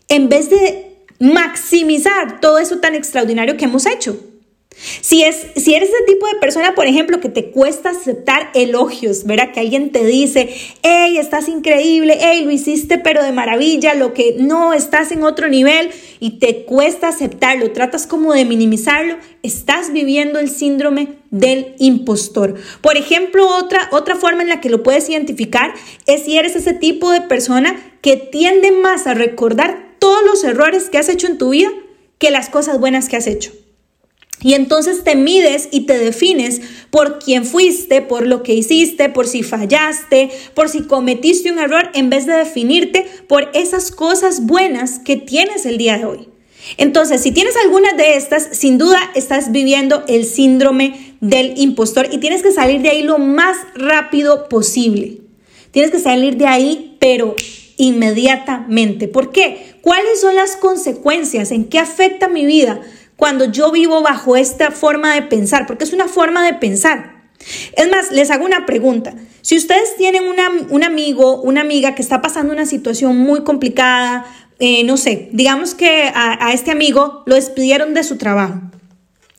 en 0.09 0.27
vez 0.27 0.49
de 0.49 1.05
maximizar 1.19 2.41
todo 2.41 2.57
eso 2.57 2.79
tan 2.79 2.93
extraordinario 2.93 3.55
que 3.55 3.65
hemos 3.65 3.85
hecho? 3.85 4.30
Si, 5.01 5.23
es, 5.23 5.47
si 5.55 5.75
eres 5.75 5.89
ese 5.89 6.03
tipo 6.07 6.27
de 6.27 6.39
persona, 6.39 6.73
por 6.73 6.87
ejemplo, 6.87 7.19
que 7.19 7.29
te 7.29 7.51
cuesta 7.51 7.89
aceptar 7.89 8.49
elogios, 8.53 9.25
¿verdad? 9.25 9.51
Que 9.51 9.59
alguien 9.59 9.91
te 9.91 10.05
dice, 10.05 10.49
hey, 10.81 11.17
estás 11.17 11.47
increíble, 11.47 12.17
hey, 12.19 12.43
lo 12.43 12.51
hiciste 12.51 12.97
pero 12.97 13.23
de 13.23 13.31
maravilla, 13.31 13.93
lo 13.93 14.13
que 14.13 14.35
no, 14.39 14.73
estás 14.73 15.11
en 15.11 15.23
otro 15.23 15.49
nivel 15.49 15.91
y 16.19 16.39
te 16.39 16.63
cuesta 16.65 17.09
aceptarlo, 17.09 17.71
tratas 17.71 18.07
como 18.07 18.33
de 18.33 18.45
minimizarlo, 18.45 19.17
estás 19.43 19.93
viviendo 19.93 20.39
el 20.39 20.49
síndrome 20.49 21.15
del 21.29 21.75
impostor. 21.77 22.55
Por 22.81 22.97
ejemplo, 22.97 23.47
otra, 23.47 23.87
otra 23.91 24.15
forma 24.15 24.41
en 24.41 24.49
la 24.49 24.61
que 24.61 24.69
lo 24.69 24.83
puedes 24.83 25.09
identificar 25.09 25.73
es 26.07 26.23
si 26.23 26.37
eres 26.37 26.55
ese 26.55 26.73
tipo 26.73 27.11
de 27.11 27.21
persona 27.21 27.79
que 28.01 28.17
tiende 28.17 28.71
más 28.71 29.07
a 29.07 29.13
recordar 29.13 29.95
todos 29.99 30.23
los 30.25 30.43
errores 30.43 30.89
que 30.89 30.97
has 30.97 31.09
hecho 31.09 31.27
en 31.27 31.37
tu 31.37 31.51
vida 31.51 31.69
que 32.17 32.31
las 32.31 32.49
cosas 32.49 32.79
buenas 32.79 33.09
que 33.09 33.17
has 33.17 33.27
hecho. 33.27 33.51
Y 34.43 34.55
entonces 34.55 35.03
te 35.03 35.15
mides 35.15 35.69
y 35.71 35.81
te 35.81 35.97
defines 35.97 36.61
por 36.89 37.19
quién 37.19 37.45
fuiste, 37.45 38.01
por 38.01 38.25
lo 38.25 38.41
que 38.43 38.53
hiciste, 38.53 39.09
por 39.09 39.27
si 39.27 39.43
fallaste, 39.43 40.31
por 40.53 40.69
si 40.69 40.81
cometiste 40.81 41.51
un 41.51 41.59
error, 41.59 41.89
en 41.93 42.09
vez 42.09 42.25
de 42.25 42.33
definirte 42.33 43.05
por 43.27 43.49
esas 43.53 43.91
cosas 43.91 44.45
buenas 44.45 44.99
que 44.99 45.15
tienes 45.15 45.65
el 45.65 45.77
día 45.77 45.97
de 45.97 46.05
hoy. 46.05 46.27
Entonces, 46.77 47.21
si 47.21 47.31
tienes 47.31 47.55
alguna 47.57 47.93
de 47.93 48.15
estas, 48.15 48.49
sin 48.51 48.77
duda 48.77 48.99
estás 49.15 49.51
viviendo 49.51 50.03
el 50.07 50.25
síndrome 50.25 51.15
del 51.19 51.57
impostor 51.57 52.07
y 52.11 52.19
tienes 52.19 52.43
que 52.43 52.51
salir 52.51 52.81
de 52.81 52.89
ahí 52.89 53.03
lo 53.03 53.17
más 53.17 53.57
rápido 53.75 54.47
posible. 54.47 55.17
Tienes 55.71 55.91
que 55.91 55.99
salir 55.99 56.37
de 56.37 56.47
ahí, 56.47 56.97
pero 56.99 57.35
inmediatamente. 57.77 59.07
¿Por 59.07 59.31
qué? 59.31 59.75
¿Cuáles 59.81 60.21
son 60.21 60.35
las 60.35 60.55
consecuencias? 60.55 61.51
¿En 61.51 61.65
qué 61.65 61.79
afecta 61.79 62.27
mi 62.27 62.45
vida? 62.45 62.81
Cuando 63.21 63.45
yo 63.45 63.71
vivo 63.71 64.01
bajo 64.01 64.35
esta 64.35 64.71
forma 64.71 65.13
de 65.13 65.21
pensar, 65.21 65.67
porque 65.67 65.83
es 65.83 65.93
una 65.93 66.07
forma 66.07 66.43
de 66.43 66.55
pensar. 66.55 67.21
Es 67.77 67.87
más, 67.87 68.11
les 68.11 68.31
hago 68.31 68.45
una 68.45 68.65
pregunta. 68.65 69.13
Si 69.43 69.55
ustedes 69.55 69.95
tienen 69.95 70.23
un 70.23 70.83
amigo, 70.83 71.39
una 71.39 71.61
amiga 71.61 71.93
que 71.93 72.01
está 72.01 72.19
pasando 72.19 72.51
una 72.51 72.65
situación 72.65 73.15
muy 73.17 73.43
complicada, 73.43 74.25
eh, 74.57 74.83
no 74.85 74.97
sé, 74.97 75.29
digamos 75.33 75.75
que 75.75 76.11
a, 76.15 76.51
este 76.51 76.71
amigo 76.71 77.21
lo 77.27 77.35
despidieron 77.35 77.93
de 77.93 78.03
su 78.03 78.17
trabajo. 78.17 78.59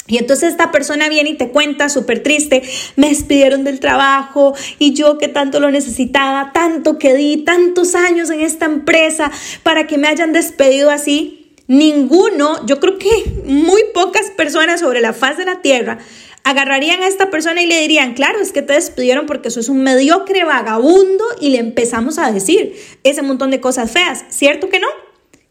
Y 0.07 0.19
entonces 0.19 0.51
esta 0.51 0.71
persona 0.71 1.09
viene 1.09 1.31
y 1.31 1.37
te 1.37 1.49
cuenta 1.49 1.89
súper 1.89 2.23
triste, 2.23 2.63
me 2.95 3.09
despidieron 3.09 3.65
del 3.65 3.81
trabajo 3.81 4.55
y 4.79 4.95
yo 4.95 5.19
que 5.19 5.27
tanto 5.27 5.59
lo 5.59 5.73
necesitaba, 5.73 6.53
tanto 6.55 6.99
que 6.99 7.15
di, 7.15 7.39
tantos 7.39 7.97
años 7.97 8.31
en 8.31 8.43
esta 8.43 8.67
empresa 8.67 9.33
para 9.65 9.89
que 9.89 9.99
me 9.99 10.07
hayan 10.07 10.33
despedido 10.33 10.89
así. 10.89 11.42
Ninguno, 11.73 12.67
yo 12.67 12.81
creo 12.81 12.99
que 12.99 13.09
muy 13.47 13.81
pocas 13.95 14.29
personas 14.29 14.81
sobre 14.81 15.01
la 15.01 15.15
faz 15.15 15.39
de 15.39 15.47
la 15.47 15.63
tierra 15.63 16.01
agarrarían 16.45 17.03
a 17.03 17.07
esta 17.07 17.31
persona 17.31 17.63
y 17.63 17.67
le 17.67 17.81
dirían, 17.81 18.13
claro, 18.13 18.41
es 18.41 18.53
que 18.53 18.61
te 18.61 18.75
despidieron 18.75 19.25
porque 19.25 19.49
eso 19.49 19.59
es 19.59 19.71
un 19.71 19.83
mediocre 19.83 20.45
vagabundo 20.45 21.25
y 21.41 21.49
le 21.49 21.61
empezamos 21.61 22.19
a 22.19 22.31
decir 22.31 22.77
ese 23.05 23.23
montón 23.23 23.51
de 23.51 23.63
cosas 23.63 23.91
feas, 23.91 24.27
¿cierto 24.29 24.69
que 24.69 24.81
no? 24.81 24.89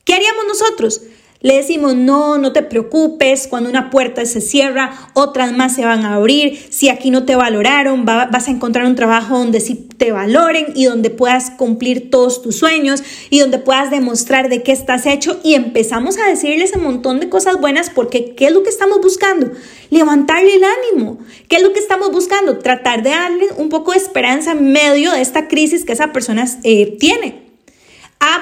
¿Qué 0.05 0.13
haríamos 0.13 0.45
nosotros? 0.47 1.01
Le 1.41 1.55
decimos, 1.55 1.95
no, 1.95 2.37
no 2.37 2.53
te 2.53 2.61
preocupes, 2.61 3.47
cuando 3.47 3.67
una 3.67 3.89
puerta 3.89 4.23
se 4.25 4.41
cierra, 4.41 5.09
otras 5.15 5.51
más 5.53 5.73
se 5.73 5.83
van 5.83 6.05
a 6.05 6.15
abrir. 6.15 6.59
Si 6.69 6.87
aquí 6.87 7.09
no 7.09 7.25
te 7.25 7.35
valoraron, 7.35 8.05
vas 8.05 8.47
a 8.47 8.51
encontrar 8.51 8.85
un 8.85 8.95
trabajo 8.95 9.39
donde 9.39 9.59
sí 9.59 9.87
te 9.97 10.11
valoren 10.11 10.67
y 10.75 10.85
donde 10.85 11.09
puedas 11.09 11.49
cumplir 11.49 12.11
todos 12.11 12.43
tus 12.43 12.57
sueños 12.57 13.03
y 13.31 13.39
donde 13.39 13.57
puedas 13.57 13.89
demostrar 13.89 14.49
de 14.49 14.61
qué 14.61 14.71
estás 14.71 15.07
hecho. 15.07 15.39
Y 15.43 15.55
empezamos 15.55 16.19
a 16.19 16.29
decirles 16.29 16.73
un 16.75 16.83
montón 16.83 17.19
de 17.19 17.29
cosas 17.29 17.59
buenas 17.59 17.89
porque 17.89 18.35
¿qué 18.35 18.45
es 18.45 18.51
lo 18.51 18.61
que 18.61 18.69
estamos 18.69 19.01
buscando? 19.01 19.49
Levantarle 19.89 20.53
el 20.53 20.63
ánimo. 20.63 21.17
¿Qué 21.47 21.55
es 21.55 21.63
lo 21.63 21.73
que 21.73 21.79
estamos 21.79 22.11
buscando? 22.11 22.59
Tratar 22.59 23.01
de 23.01 23.09
darle 23.09 23.47
un 23.57 23.69
poco 23.69 23.93
de 23.93 23.97
esperanza 23.97 24.51
en 24.51 24.71
medio 24.71 25.11
de 25.11 25.21
esta 25.21 25.47
crisis 25.47 25.85
que 25.85 25.93
esa 25.93 26.13
persona 26.13 26.45
eh, 26.63 26.97
tiene. 26.99 27.40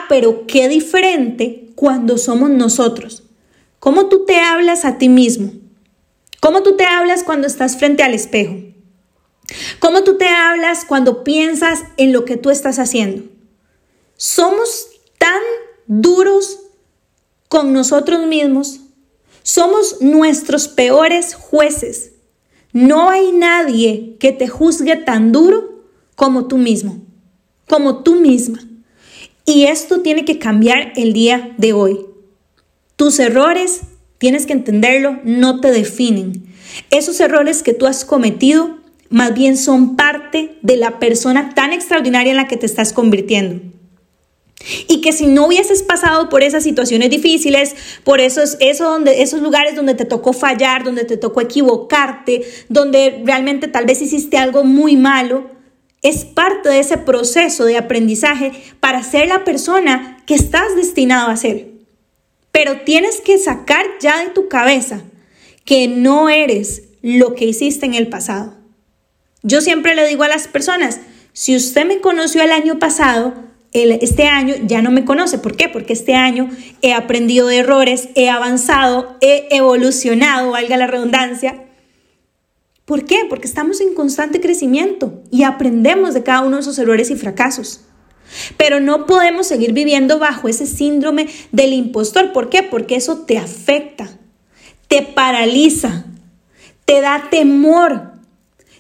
Pero 0.10 0.48
qué 0.48 0.68
diferente 0.68 1.70
cuando 1.76 2.18
somos 2.18 2.50
nosotros. 2.50 3.24
¿Cómo 3.80 4.08
tú 4.08 4.26
te 4.26 4.38
hablas 4.38 4.84
a 4.84 4.98
ti 4.98 5.08
mismo? 5.08 5.54
¿Cómo 6.42 6.64
tú 6.64 6.76
te 6.76 6.84
hablas 6.84 7.24
cuando 7.24 7.48
estás 7.48 7.78
frente 7.78 8.04
al 8.04 8.14
espejo? 8.14 8.56
¿Cómo 9.80 10.04
tú 10.04 10.18
te 10.18 10.28
hablas 10.28 10.84
cuando 10.84 11.24
piensas 11.24 11.84
en 11.98 12.12
lo 12.12 12.26
que 12.26 12.38
tú 12.38 12.50
estás 12.50 12.80
haciendo? 12.80 13.24
Somos 14.18 14.88
tan 15.18 15.42
duros 15.86 16.60
con 17.48 17.72
nosotros 17.72 18.26
mismos. 18.26 18.80
Somos 19.44 20.02
nuestros 20.02 20.68
peores 20.68 21.36
jueces. 21.36 22.14
No 22.74 23.10
hay 23.10 23.32
nadie 23.32 24.18
que 24.20 24.32
te 24.32 24.48
juzgue 24.48 24.96
tan 24.96 25.32
duro 25.32 25.84
como 26.16 26.48
tú 26.48 26.58
mismo, 26.58 27.02
como 27.68 28.04
tú 28.04 28.16
misma. 28.16 28.69
Y 29.50 29.64
esto 29.64 30.02
tiene 30.02 30.26
que 30.26 30.38
cambiar 30.38 30.94
el 30.96 31.12
día 31.12 31.56
de 31.58 31.74
hoy. 31.74 32.02
Tus 32.96 33.18
errores, 33.18 33.82
tienes 34.20 34.46
que 34.46 34.54
entenderlo, 34.54 35.18
no 35.24 35.60
te 35.60 35.72
definen. 35.72 36.44
Esos 36.92 37.20
errores 37.20 37.64
que 37.64 37.74
tú 37.74 37.88
has 37.88 38.06
cometido 38.06 38.78
más 39.10 39.34
bien 39.34 39.58
son 39.58 39.96
parte 39.96 40.60
de 40.62 40.78
la 40.78 41.00
persona 41.00 41.56
tan 41.56 41.74
extraordinaria 41.74 42.30
en 42.30 42.38
la 42.38 42.48
que 42.48 42.58
te 42.58 42.68
estás 42.68 42.94
convirtiendo. 42.94 43.60
Y 44.88 45.02
que 45.02 45.14
si 45.14 45.26
no 45.26 45.48
hubieses 45.48 45.82
pasado 45.82 46.30
por 46.30 46.44
esas 46.44 46.62
situaciones 46.62 47.10
difíciles, 47.10 47.76
por 48.04 48.22
esos, 48.22 48.56
esos 48.60 49.42
lugares 49.42 49.76
donde 49.76 49.96
te 49.96 50.06
tocó 50.06 50.32
fallar, 50.32 50.84
donde 50.84 51.06
te 51.06 51.18
tocó 51.18 51.42
equivocarte, 51.42 52.44
donde 52.68 53.24
realmente 53.26 53.68
tal 53.68 53.88
vez 53.88 54.00
hiciste 54.00 54.38
algo 54.38 54.64
muy 54.64 54.96
malo, 54.96 55.59
es 56.02 56.26
parte 56.26 56.70
de 56.70 56.80
ese 56.80 56.98
proceso 56.98 57.66
de 57.66 57.78
aprendizaje 57.78 58.52
para 58.80 59.04
ser 59.04 59.28
la 59.28 59.44
persona 59.44 60.18
que 60.26 60.36
estás 60.36 60.76
destinado 60.76 61.30
a 61.30 61.38
ser. 61.38 61.68
Pero 62.52 62.82
tienes 62.82 63.22
que 63.22 63.38
sacar 63.38 63.86
ya 64.02 64.24
de 64.24 64.30
tu 64.30 64.48
cabeza 64.48 65.02
que 65.66 65.88
no 65.88 66.30
eres 66.30 66.84
lo 67.02 67.36
que 67.36 67.46
hiciste 67.46 67.86
en 67.86 67.94
el 67.94 68.08
pasado. 68.08 68.56
Yo 69.44 69.62
siempre 69.62 69.96
le 69.96 70.08
digo 70.08 70.24
a 70.24 70.28
las 70.28 70.48
personas, 70.48 71.00
si 71.34 71.56
usted 71.56 71.86
me 71.86 72.02
conoció 72.02 72.42
el 72.42 72.52
año 72.52 72.80
pasado, 72.80 73.34
este 73.72 74.28
año 74.28 74.56
ya 74.66 74.82
no 74.82 74.92
me 74.92 75.06
conoce. 75.06 75.38
¿Por 75.38 75.56
qué? 75.56 75.70
Porque 75.70 75.94
este 75.94 76.16
año 76.16 76.50
he 76.82 76.94
aprendido 76.94 77.48
de 77.48 77.58
errores, 77.58 78.10
he 78.16 78.30
avanzado, 78.30 79.16
he 79.22 79.48
evolucionado, 79.52 80.52
valga 80.52 80.76
la 80.76 80.88
redundancia, 80.88 81.64
¿Por 82.90 83.06
qué? 83.06 83.20
Porque 83.30 83.46
estamos 83.46 83.82
en 83.82 83.94
constante 83.94 84.42
crecimiento 84.42 85.22
y 85.30 85.44
aprendemos 85.44 86.16
de 86.16 86.24
cada 86.24 86.42
uno 86.42 86.56
de 86.56 86.64
esos 86.64 86.80
errores 86.80 87.12
y 87.12 87.16
fracasos. 87.16 87.82
Pero 88.58 88.80
no 88.80 89.06
podemos 89.06 89.46
seguir 89.46 89.74
viviendo 89.74 90.18
bajo 90.18 90.48
ese 90.48 90.66
síndrome 90.66 91.28
del 91.52 91.74
impostor. 91.74 92.34
¿Por 92.34 92.50
qué? 92.50 92.64
Porque 92.64 92.96
eso 92.96 93.20
te 93.28 93.38
afecta, 93.38 94.10
te 94.88 95.04
paraliza, 95.04 96.06
te 96.86 97.00
da 97.00 97.28
temor. 97.30 98.14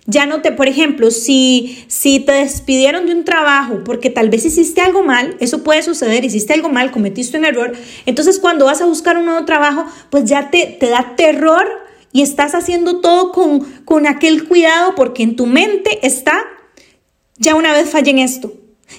Ya 0.07 0.25
no 0.25 0.41
te, 0.41 0.53
por 0.53 0.67
ejemplo, 0.67 1.11
si, 1.11 1.85
si 1.87 2.19
te 2.19 2.31
despidieron 2.31 3.05
de 3.05 3.13
un 3.13 3.25
trabajo 3.25 3.83
porque 3.85 4.09
tal 4.09 4.31
vez 4.31 4.43
hiciste 4.43 4.81
algo 4.81 5.03
mal, 5.03 5.37
eso 5.39 5.63
puede 5.63 5.83
suceder, 5.83 6.25
hiciste 6.25 6.53
algo 6.53 6.69
mal, 6.69 6.89
cometiste 6.89 7.37
un 7.37 7.45
error, 7.45 7.73
entonces 8.07 8.39
cuando 8.39 8.65
vas 8.65 8.81
a 8.81 8.87
buscar 8.87 9.19
un 9.19 9.25
nuevo 9.25 9.45
trabajo, 9.45 9.85
pues 10.09 10.25
ya 10.25 10.49
te, 10.49 10.65
te 10.79 10.89
da 10.89 11.13
terror 11.15 11.88
y 12.11 12.21
estás 12.21 12.55
haciendo 12.55 13.01
todo 13.01 13.31
con, 13.31 13.61
con 13.85 14.07
aquel 14.07 14.47
cuidado 14.47 14.95
porque 14.95 15.23
en 15.23 15.35
tu 15.35 15.45
mente 15.45 16.05
está, 16.05 16.43
ya 17.37 17.55
una 17.55 17.73
vez 17.73 17.89
fallé 17.89 18.11
en 18.11 18.19
esto, 18.19 18.53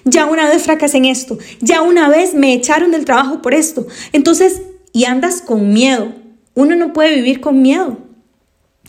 ya 0.05 0.27
una 0.27 0.49
vez 0.49 0.63
fracasé 0.63 0.99
en 0.99 1.07
esto, 1.07 1.39
ya 1.61 1.83
una 1.83 2.09
vez 2.09 2.35
me 2.35 2.53
echaron 2.53 2.91
del 2.93 3.05
trabajo 3.05 3.43
por 3.43 3.55
esto. 3.55 3.87
Entonces, 4.13 4.63
y 4.93 5.05
andas 5.05 5.43
con 5.43 5.73
miedo. 5.73 6.13
Uno 6.55 6.75
no 6.77 6.93
puede 6.93 7.15
vivir 7.15 7.41
con 7.41 7.63
miedo. 7.63 7.99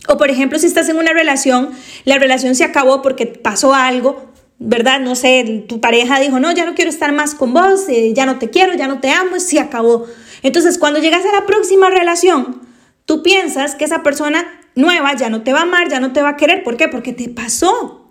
O 0.08 0.16
por 0.16 0.30
ejemplo, 0.30 0.58
si 0.58 0.66
estás 0.66 0.88
en 0.88 0.96
una 0.96 1.12
relación, 1.12 1.70
la 2.04 2.18
relación 2.18 2.54
se 2.54 2.64
acabó 2.64 3.02
porque 3.02 3.26
pasó 3.26 3.72
algo, 3.72 4.32
¿verdad? 4.58 5.00
No 5.00 5.14
sé, 5.14 5.64
tu 5.68 5.80
pareja 5.80 6.18
dijo, 6.18 6.40
no, 6.40 6.50
ya 6.52 6.64
no 6.64 6.74
quiero 6.74 6.90
estar 6.90 7.12
más 7.12 7.34
con 7.34 7.52
vos, 7.54 7.88
eh, 7.88 8.12
ya 8.14 8.26
no 8.26 8.38
te 8.38 8.50
quiero, 8.50 8.74
ya 8.74 8.88
no 8.88 9.00
te 9.00 9.10
amo, 9.10 9.38
se 9.38 9.60
acabó. 9.60 10.06
Entonces, 10.42 10.78
cuando 10.78 10.98
llegas 10.98 11.24
a 11.24 11.32
la 11.32 11.46
próxima 11.46 11.88
relación, 11.88 12.60
Tú 13.04 13.22
piensas 13.22 13.74
que 13.74 13.84
esa 13.84 14.02
persona 14.02 14.46
nueva 14.74 15.14
ya 15.16 15.28
no 15.28 15.42
te 15.42 15.52
va 15.52 15.60
a 15.60 15.62
amar, 15.62 15.88
ya 15.88 16.00
no 16.00 16.12
te 16.12 16.22
va 16.22 16.30
a 16.30 16.36
querer. 16.36 16.62
¿Por 16.62 16.76
qué? 16.76 16.88
Porque 16.88 17.12
te 17.12 17.28
pasó. 17.28 18.02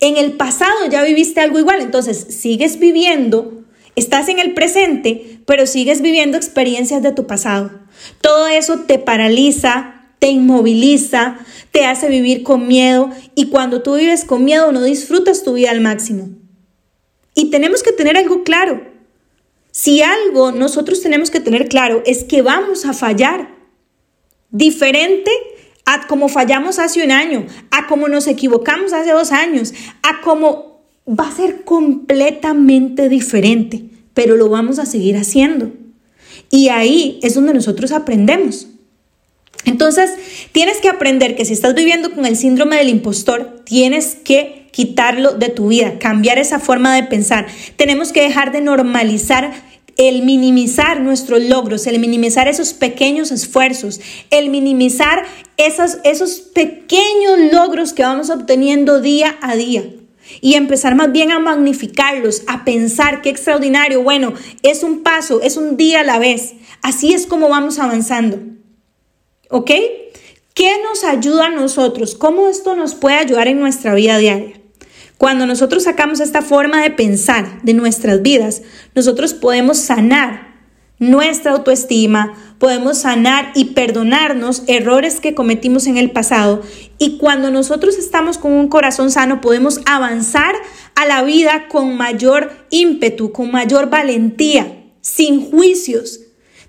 En 0.00 0.16
el 0.16 0.32
pasado 0.32 0.86
ya 0.90 1.02
viviste 1.02 1.40
algo 1.40 1.58
igual, 1.58 1.80
entonces 1.80 2.26
sigues 2.28 2.78
viviendo, 2.78 3.64
estás 3.96 4.28
en 4.28 4.38
el 4.38 4.52
presente, 4.52 5.40
pero 5.46 5.66
sigues 5.66 6.02
viviendo 6.02 6.36
experiencias 6.36 7.02
de 7.02 7.12
tu 7.12 7.26
pasado. 7.26 7.70
Todo 8.20 8.48
eso 8.48 8.80
te 8.80 8.98
paraliza, 8.98 10.02
te 10.18 10.28
inmoviliza, 10.28 11.38
te 11.70 11.86
hace 11.86 12.08
vivir 12.08 12.42
con 12.42 12.66
miedo 12.66 13.10
y 13.34 13.46
cuando 13.46 13.82
tú 13.82 13.94
vives 13.94 14.24
con 14.24 14.44
miedo 14.44 14.72
no 14.72 14.82
disfrutas 14.82 15.42
tu 15.42 15.54
vida 15.54 15.70
al 15.70 15.80
máximo. 15.80 16.28
Y 17.34 17.50
tenemos 17.50 17.82
que 17.82 17.92
tener 17.92 18.16
algo 18.16 18.42
claro. 18.42 18.82
Si 19.70 20.02
algo 20.02 20.52
nosotros 20.52 21.00
tenemos 21.00 21.30
que 21.30 21.40
tener 21.40 21.68
claro 21.68 22.02
es 22.06 22.24
que 22.24 22.42
vamos 22.42 22.84
a 22.84 22.92
fallar 22.92 23.53
diferente 24.54 25.30
a 25.84 26.06
como 26.06 26.30
fallamos 26.30 26.78
hace 26.78 27.04
un 27.04 27.10
año, 27.10 27.44
a 27.70 27.86
como 27.86 28.08
nos 28.08 28.26
equivocamos 28.26 28.94
hace 28.94 29.10
dos 29.10 29.32
años, 29.32 29.74
a 30.02 30.22
como 30.22 30.80
va 31.06 31.28
a 31.28 31.36
ser 31.36 31.64
completamente 31.64 33.10
diferente, 33.10 33.84
pero 34.14 34.36
lo 34.36 34.48
vamos 34.48 34.78
a 34.78 34.86
seguir 34.86 35.16
haciendo. 35.16 35.72
Y 36.50 36.68
ahí 36.68 37.18
es 37.22 37.34
donde 37.34 37.52
nosotros 37.52 37.92
aprendemos. 37.92 38.68
Entonces, 39.66 40.10
tienes 40.52 40.78
que 40.78 40.88
aprender 40.88 41.36
que 41.36 41.44
si 41.44 41.52
estás 41.52 41.74
viviendo 41.74 42.12
con 42.12 42.24
el 42.24 42.36
síndrome 42.36 42.76
del 42.76 42.88
impostor, 42.88 43.62
tienes 43.64 44.14
que 44.14 44.68
quitarlo 44.70 45.32
de 45.32 45.48
tu 45.48 45.68
vida, 45.68 45.98
cambiar 45.98 46.38
esa 46.38 46.60
forma 46.60 46.94
de 46.94 47.04
pensar. 47.04 47.46
Tenemos 47.76 48.12
que 48.12 48.22
dejar 48.22 48.52
de 48.52 48.60
normalizar 48.60 49.52
el 49.96 50.22
minimizar 50.22 51.00
nuestros 51.00 51.42
logros, 51.42 51.86
el 51.86 51.98
minimizar 51.98 52.48
esos 52.48 52.72
pequeños 52.74 53.30
esfuerzos, 53.30 54.00
el 54.30 54.50
minimizar 54.50 55.24
esos, 55.56 56.40
pequeños 56.54 57.52
logros 57.52 57.92
que 57.92 58.02
vamos 58.02 58.30
obteniendo 58.30 59.00
día 59.00 59.36
a 59.40 59.54
día 59.56 59.84
y 60.40 60.54
empezar 60.54 60.94
más 60.94 61.12
bien 61.12 61.30
a 61.30 61.38
magnificarlos, 61.38 62.42
a 62.46 62.64
pensar 62.64 63.22
qué 63.22 63.30
extraordinario, 63.30 64.02
bueno, 64.02 64.34
es 64.62 64.82
un 64.82 65.02
paso, 65.02 65.42
es 65.42 65.56
un 65.56 65.76
día 65.76 66.00
a 66.00 66.04
la 66.04 66.18
vez. 66.18 66.54
Así 66.82 67.12
es 67.12 67.26
como 67.26 67.48
vamos 67.48 67.78
avanzando. 67.78 68.38
¿Ok? 69.50 69.70
¿Qué 70.54 70.76
nos 70.82 71.04
ayuda 71.04 71.46
a 71.46 71.50
nosotros? 71.50 72.14
¿Cómo 72.14 72.48
esto 72.48 72.74
nos 72.74 72.94
puede 72.94 73.16
ayudar 73.16 73.48
en 73.48 73.60
nuestra 73.60 73.94
vida 73.94 74.18
diaria? 74.18 74.63
Cuando 75.18 75.46
nosotros 75.46 75.84
sacamos 75.84 76.20
esta 76.20 76.42
forma 76.42 76.82
de 76.82 76.90
pensar 76.90 77.62
de 77.62 77.74
nuestras 77.74 78.22
vidas, 78.22 78.62
nosotros 78.94 79.32
podemos 79.32 79.78
sanar 79.78 80.54
nuestra 80.98 81.52
autoestima, 81.52 82.34
podemos 82.58 82.98
sanar 82.98 83.52
y 83.54 83.66
perdonarnos 83.66 84.62
errores 84.66 85.20
que 85.20 85.34
cometimos 85.34 85.86
en 85.86 85.96
el 85.96 86.10
pasado. 86.10 86.62
Y 86.98 87.18
cuando 87.18 87.50
nosotros 87.50 87.98
estamos 87.98 88.38
con 88.38 88.52
un 88.52 88.68
corazón 88.68 89.10
sano, 89.10 89.40
podemos 89.40 89.80
avanzar 89.86 90.54
a 90.94 91.06
la 91.06 91.22
vida 91.22 91.68
con 91.68 91.96
mayor 91.96 92.50
ímpetu, 92.70 93.32
con 93.32 93.50
mayor 93.50 93.90
valentía. 93.90 94.80
sin 95.00 95.50
juicios. 95.50 96.20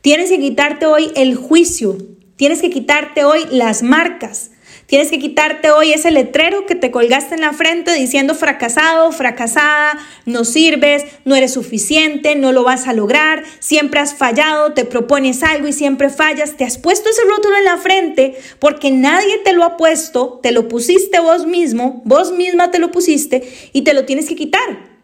Tienes 0.02 0.30
que 0.30 0.40
quitarte 0.40 0.86
hoy 0.86 1.10
el 1.16 1.38
juicio, 1.38 1.98
tienes 2.36 2.62
que 2.62 2.70
quitarte 2.70 3.24
hoy 3.24 3.40
las 3.50 3.82
marcas, 3.82 4.52
Tienes 4.88 5.10
que 5.10 5.18
quitarte 5.18 5.72
hoy 5.72 5.94
ese 5.94 6.12
letrero 6.12 6.68
que 6.68 6.76
te 6.76 6.92
colgaste 6.92 7.34
en 7.34 7.42
la 7.42 7.54
frente 7.54 7.92
diciendo 7.94 8.36
fracasado, 8.36 9.12
fracasada, 9.12 9.98
no 10.26 10.46
sirves, 10.46 11.06
no 11.26 11.36
eres 11.36 11.54
suficiente, 11.54 12.36
no 12.36 12.52
lo 12.52 12.64
vas 12.64 12.88
a 12.88 12.94
lograr, 12.94 13.44
siempre 13.60 14.00
has 14.00 14.14
fallado, 14.14 14.74
te 14.74 14.86
propones 14.86 15.42
algo 15.42 15.68
y 15.68 15.74
siempre 15.74 16.10
fallas. 16.10 16.56
Te 16.56 16.66
has 16.66 16.78
puesto 16.78 17.10
ese 17.10 17.24
rótulo 17.24 17.58
en 17.58 17.66
la 17.66 17.78
frente 17.78 18.38
porque 18.60 18.92
nadie 18.92 19.40
te 19.44 19.54
lo 19.54 19.64
ha 19.64 19.76
puesto, 19.76 20.40
te 20.44 20.52
lo 20.52 20.68
pusiste 20.68 21.20
vos 21.20 21.48
mismo, 21.48 22.04
vos 22.06 22.32
misma 22.32 22.70
te 22.70 22.78
lo 22.78 22.92
pusiste 22.92 23.52
y 23.74 23.82
te 23.82 23.94
lo 23.96 24.06
tienes 24.06 24.30
que 24.30 24.36
quitar. 24.36 24.96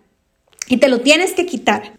Y 0.68 0.78
te 0.78 0.90
lo 0.90 1.02
tienes 1.02 1.34
que 1.34 1.46
quitar. 1.46 1.94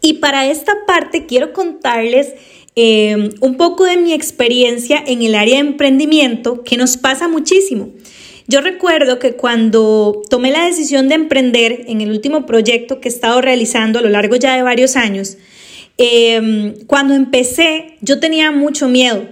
Y 0.00 0.14
para 0.14 0.46
esta 0.46 0.72
parte 0.86 1.26
quiero 1.26 1.52
contarles 1.52 2.34
Em, 2.74 3.28
un 3.40 3.58
poco 3.58 3.84
de 3.84 3.98
mi 3.98 4.14
experiencia 4.14 5.02
en 5.06 5.20
el 5.20 5.34
área 5.34 5.56
de 5.56 5.60
emprendimiento 5.60 6.62
que 6.64 6.78
nos 6.78 6.96
pasa 6.96 7.28
muchísimo. 7.28 7.90
Yo 8.48 8.62
recuerdo 8.62 9.18
que 9.18 9.34
cuando 9.34 10.22
tomé 10.30 10.50
la 10.50 10.64
decisión 10.64 11.08
de 11.08 11.16
emprender 11.16 11.84
en 11.86 12.00
el 12.00 12.10
último 12.10 12.46
proyecto 12.46 12.98
que 12.98 13.08
he 13.08 13.12
estado 13.12 13.42
realizando 13.42 13.98
a 13.98 14.02
lo 14.02 14.08
largo 14.08 14.36
ya 14.36 14.56
de 14.56 14.62
varios 14.62 14.96
años, 14.96 15.36
em, 15.98 16.74
cuando 16.86 17.12
empecé 17.12 17.98
yo 18.00 18.20
tenía 18.20 18.50
mucho 18.50 18.88
miedo 18.88 19.28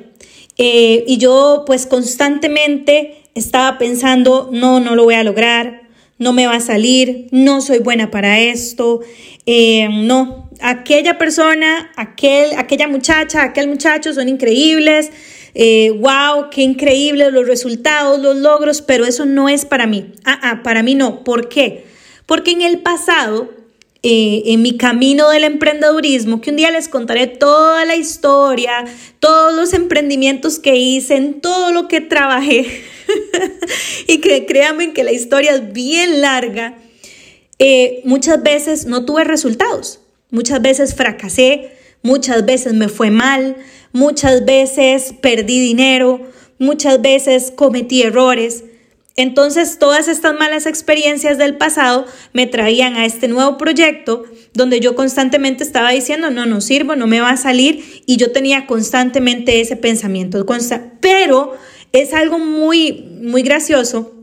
eh, 0.59 1.05
y 1.07 1.17
yo 1.17 1.65
pues 1.67 1.87
constantemente 1.87 3.23
estaba 3.35 3.79
pensando, 3.79 4.51
no, 4.53 4.81
no 4.81 4.95
lo 4.95 5.05
voy 5.05 5.15
a 5.15 5.25
lograr, 5.25 5.89
no 6.21 6.33
me 6.33 6.47
va 6.47 6.57
a 6.57 6.61
salir, 6.61 7.27
no 7.33 7.61
soy 7.63 7.79
buena 7.79 8.11
para 8.11 8.39
esto, 8.39 9.01
em, 9.47 10.07
no, 10.07 10.49
aquella 10.61 11.19
persona, 11.19 11.91
aquel, 11.97 12.53
aquella 12.59 12.87
muchacha, 12.87 13.43
aquel 13.43 13.67
muchacho 13.67 14.13
son 14.13 14.29
increíbles, 14.29 15.11
eh, 15.55 15.91
wow, 15.91 16.51
qué 16.51 16.61
increíbles 16.63 17.33
los 17.33 17.47
resultados, 17.47 18.21
los 18.21 18.37
logros, 18.37 18.83
pero 18.83 19.07
eso 19.07 19.25
no 19.25 19.49
es 19.49 19.65
para 19.65 19.87
mí. 19.87 20.13
Ah, 20.25 20.39
ah, 20.43 20.63
para 20.63 20.83
mí 20.83 20.95
no. 20.95 21.25
¿Por 21.25 21.49
qué? 21.49 21.87
Porque 22.27 22.53
en 22.53 22.63
el 22.63 22.81
pasado, 22.81 23.51
eh, 24.03 24.43
en 24.47 24.63
mi 24.63 24.77
camino 24.77 25.31
del 25.31 25.45
emprendedurismo, 25.45 26.41
que 26.41 26.51
un 26.51 26.57
día 26.57 26.71
les 26.71 26.89
contaré 26.89 27.27
toda 27.27 27.85
la 27.85 27.97
historia, 27.97 28.85
todos 29.19 29.55
los 29.55 29.73
emprendimientos 29.73 30.59
que 30.59 30.77
hice, 30.77 31.17
en 31.17 31.41
todo 31.41 31.73
lo 31.73 31.89
que 31.89 32.01
trabajé, 32.01 32.85
y 34.07 34.19
que 34.19 34.47
créanme 34.47 34.93
que 34.93 35.05
la 35.05 35.13
historia 35.13 35.55
es 35.55 35.73
bien 35.73 36.21
larga, 36.21 36.79
eh, 37.59 38.01
muchas 38.05 38.43
veces 38.43 38.87
no 38.87 39.05
tuve 39.05 39.25
resultados. 39.25 40.01
Muchas 40.31 40.63
veces 40.63 40.95
fracasé, 40.95 41.73
muchas 42.03 42.47
veces 42.47 42.73
me 42.73 42.89
fue 42.89 43.11
mal, 43.11 43.57
muchas 43.93 44.45
veces 44.45 45.15
perdí 45.21 45.61
dinero, 45.61 46.21
muchas 46.59 47.03
veces 47.03 47.53
cometí 47.55 48.03
errores. 48.03 48.65
Entonces 49.17 49.79
todas 49.79 50.09
estas 50.09 50.35
malas 50.39 50.67
experiencias 50.67 51.37
del 51.37 51.57
pasado 51.57 52.07
me 52.33 52.47
traían 52.47 52.95
a 52.97 53.05
este 53.05 53.29
nuevo 53.29 53.59
proyecto 53.59 54.25
donde 54.55 54.81
yo 54.81 54.95
constantemente 54.95 55.65
estaba 55.65 55.91
diciendo, 55.91 56.31
no, 56.31 56.47
no 56.47 56.61
sirvo, 56.61 56.97
no 56.97 57.07
me 57.07 57.21
va 57.21 57.31
a 57.31 57.37
salir 57.37 58.03
y 58.07 58.17
yo 58.17 58.33
tenía 58.33 58.67
constantemente 58.67 59.61
ese 59.61 59.77
pensamiento. 59.77 60.47
Pero 61.01 61.55
es 61.93 62.13
algo 62.13 62.39
muy, 62.39 62.93
muy 63.21 63.43
gracioso 63.43 64.21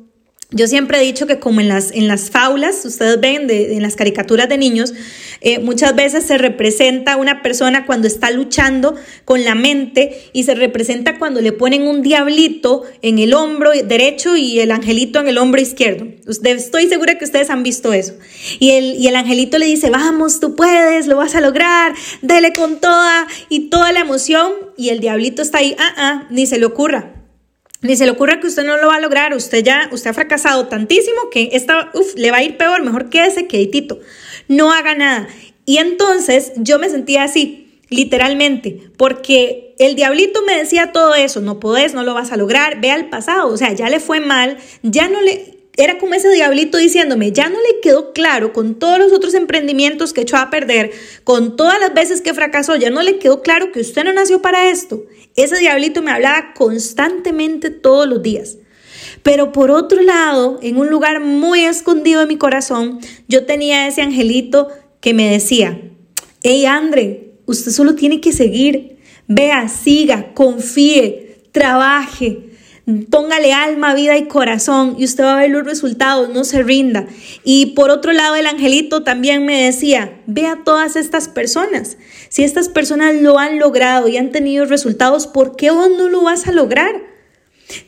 yo 0.50 0.66
siempre 0.66 0.98
he 0.98 1.04
dicho 1.04 1.28
que 1.28 1.40
como 1.40 1.60
en 1.60 1.68
las, 1.68 1.92
en 1.92 2.08
las 2.08 2.30
faulas, 2.32 2.86
ustedes 2.86 3.20
ven 3.20 3.48
de, 3.48 3.76
en 3.76 3.82
las 3.82 3.98
caricaturas 3.98 4.48
de 4.48 4.58
niños, 4.58 4.94
eh, 5.42 5.60
muchas 5.60 5.94
veces 5.94 6.24
se 6.24 6.38
representa 6.38 7.18
una 7.18 7.42
persona 7.42 7.86
cuando 7.86 8.08
está 8.08 8.32
luchando 8.32 8.96
con 9.26 9.44
la 9.44 9.56
mente 9.56 10.30
y 10.32 10.44
se 10.44 10.56
representa 10.56 11.20
cuando 11.20 11.42
le 11.42 11.52
ponen 11.52 11.82
un 11.86 12.02
diablito 12.02 12.84
en 13.02 13.20
el 13.20 13.34
hombro 13.34 13.72
derecho 13.72 14.38
y 14.38 14.62
el 14.62 14.72
angelito 14.72 15.20
en 15.20 15.28
el 15.28 15.38
hombro 15.38 15.62
izquierdo. 15.62 16.08
estoy 16.26 16.88
segura 16.88 17.18
que 17.18 17.26
ustedes 17.26 17.50
han 17.50 17.64
visto 17.64 17.92
eso. 17.92 18.14
Y 18.60 18.72
el, 18.72 18.96
y 18.96 19.10
el 19.10 19.18
angelito 19.18 19.58
le 19.58 19.66
dice, 19.66 19.90
vamos, 19.90 20.40
tú 20.40 20.56
puedes, 20.56 21.08
lo 21.08 21.18
vas 21.18 21.36
a 21.36 21.42
lograr, 21.42 21.94
dele 22.22 22.54
con 22.54 22.80
toda 22.80 23.28
y 23.50 23.68
toda 23.68 23.92
la 23.92 24.00
emoción. 24.00 24.54
Y 24.78 24.90
el 24.90 25.02
diablito 25.02 25.42
está 25.42 25.58
ahí, 25.58 25.76
ah, 25.78 25.94
ah, 25.98 26.28
ni 26.30 26.48
se 26.48 26.58
le 26.58 26.66
ocurra 26.66 27.17
ni 27.82 27.96
se 27.96 28.06
le 28.06 28.12
ocurra 28.12 28.40
que 28.40 28.48
usted 28.48 28.66
no 28.66 28.78
lo 28.78 28.88
va 28.88 28.96
a 28.96 29.00
lograr, 29.00 29.36
usted 29.36 29.64
ya, 29.64 29.90
usted 29.92 30.10
ha 30.10 30.14
fracasado 30.14 30.68
tantísimo 30.68 31.30
que 31.32 31.50
esta, 31.54 31.92
uf, 31.94 32.16
le 32.16 32.32
va 32.32 32.38
a 32.38 32.44
ir 32.44 32.58
peor, 32.58 32.84
mejor 32.84 33.10
quédese 33.10 33.48
queditito, 33.48 34.00
no 34.48 34.72
haga 34.72 34.96
nada. 34.96 35.28
Y 35.66 35.78
entonces 35.78 36.54
yo 36.58 36.80
me 36.80 36.90
sentía 36.90 37.24
así, 37.24 37.82
literalmente, 37.90 38.90
porque 38.98 39.76
el 39.80 39.96
diablito 39.96 40.42
me 40.44 40.58
decía 40.58 40.92
todo 40.92 41.14
eso, 41.16 41.42
no 41.42 41.60
podés, 41.60 41.94
no 41.94 42.04
lo 42.04 42.14
vas 42.14 42.32
a 42.32 42.38
lograr, 42.38 42.82
ve 42.82 42.92
al 42.92 43.10
pasado, 43.10 43.50
o 43.50 43.58
sea, 43.58 43.74
ya 43.74 43.90
le 43.90 44.00
fue 44.00 44.20
mal, 44.20 44.58
ya 44.82 45.08
no 45.08 45.22
le, 45.22 45.57
era 45.78 46.00
como 46.00 46.16
ese 46.16 46.32
diablito 46.32 46.80
diciéndome, 46.80 47.32
ya 47.32 47.50
no 47.50 47.58
le 47.60 47.80
quedó 47.82 48.12
claro 48.12 48.52
con 48.52 48.76
todos 48.80 48.98
los 48.98 49.14
otros 49.14 49.36
emprendimientos 49.36 50.12
que 50.12 50.22
echó 50.22 50.36
a 50.38 50.50
perder, 50.50 50.92
con 51.24 51.56
todas 51.56 51.80
las 51.80 51.94
veces 51.94 52.22
que 52.22 52.34
fracasó, 52.34 52.76
ya 52.76 52.90
no 52.90 53.04
le 53.04 53.20
quedó 53.20 53.44
claro 53.44 53.72
que 53.72 53.82
usted 53.82 54.04
no 54.04 54.12
nació 54.12 54.42
para 54.42 54.70
esto. 54.70 55.06
Ese 55.36 55.58
diablito 55.60 56.02
me 56.02 56.12
hablaba 56.12 56.54
constantemente 56.56 57.70
todos 57.70 58.08
los 58.08 58.24
días. 58.24 58.58
Pero 59.22 59.52
por 59.52 59.70
otro 59.70 60.02
lado, 60.02 60.60
en 60.64 60.78
un 60.78 60.90
lugar 60.90 61.20
muy 61.20 61.62
escondido 61.62 62.22
de 62.22 62.28
mi 62.28 62.38
corazón, 62.38 63.00
yo 63.28 63.46
tenía 63.46 63.88
ese 63.88 64.02
angelito 64.02 64.70
que 65.00 65.14
me 65.14 65.30
decía, 65.30 65.80
hey 66.42 66.66
Andre, 66.66 67.34
usted 67.46 67.72
solo 67.72 67.94
tiene 67.94 68.20
que 68.20 68.32
seguir, 68.32 68.98
vea, 69.28 69.70
siga, 69.70 70.34
confíe, 70.34 71.44
trabaje, 71.52 72.47
Póngale 73.10 73.52
alma, 73.52 73.94
vida 73.94 74.18
y 74.18 74.30
corazón 74.30 74.96
y 74.98 75.04
usted 75.04 75.26
va 75.26 75.34
a 75.34 75.42
ver 75.42 75.50
los 75.50 75.66
resultados, 75.66 76.30
no 76.30 76.46
se 76.46 76.64
rinda. 76.64 77.06
Y 77.44 77.74
por 77.76 77.90
otro 77.90 78.14
lado, 78.14 78.36
el 78.38 78.48
angelito 78.48 79.04
también 79.04 79.46
me 79.46 79.66
decía, 79.66 80.22
ve 80.26 80.46
a 80.46 80.64
todas 80.64 80.96
estas 80.96 81.28
personas. 81.28 81.98
Si 82.30 82.46
estas 82.46 82.70
personas 82.70 83.16
lo 83.16 83.40
han 83.40 83.60
logrado 83.60 84.08
y 84.08 84.16
han 84.16 84.32
tenido 84.32 84.64
resultados, 84.64 85.28
¿por 85.28 85.58
qué 85.58 85.70
vos 85.70 85.90
no 85.98 86.08
lo 86.08 86.22
vas 86.22 86.48
a 86.48 86.54
lograr? 86.54 86.96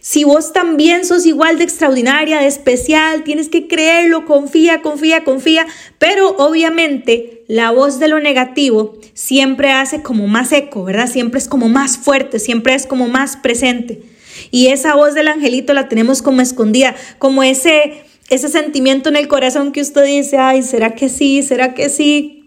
Si 0.02 0.26
vos 0.26 0.52
también 0.52 1.06
sos 1.06 1.26
igual 1.26 1.58
de 1.58 1.64
extraordinaria, 1.64 2.42
de 2.42 2.48
especial, 2.48 3.24
tienes 3.24 3.48
que 3.48 3.70
creerlo, 3.70 4.26
confía, 4.26 4.82
confía, 4.82 5.24
confía, 5.24 5.66
pero 5.98 6.36
obviamente 6.36 7.46
la 7.48 7.72
voz 7.72 8.00
de 8.00 8.10
lo 8.10 8.20
negativo 8.20 8.98
siempre 9.14 9.72
hace 9.72 10.02
como 10.02 10.28
más 10.28 10.52
eco, 10.52 10.84
¿verdad? 10.84 11.10
Siempre 11.10 11.40
es 11.40 11.48
como 11.48 11.70
más 11.70 11.98
fuerte, 11.98 12.38
siempre 12.40 12.74
es 12.74 12.86
como 12.86 13.08
más 13.08 13.38
presente. 13.38 14.19
Y 14.52 14.68
esa 14.68 14.96
voz 14.96 15.14
del 15.14 15.28
angelito 15.28 15.74
la 15.74 15.90
tenemos 15.90 16.22
como 16.22 16.42
escondida, 16.42 16.96
como 17.18 17.44
ese, 17.44 18.04
ese 18.30 18.50
sentimiento 18.50 19.10
en 19.10 19.16
el 19.16 19.28
corazón 19.28 19.72
que 19.72 19.82
usted 19.82 20.06
dice, 20.06 20.38
ay, 20.38 20.64
¿será 20.64 20.96
que 20.96 21.10
sí? 21.10 21.44
¿Será 21.44 21.74
que 21.74 21.90
sí? 21.90 22.40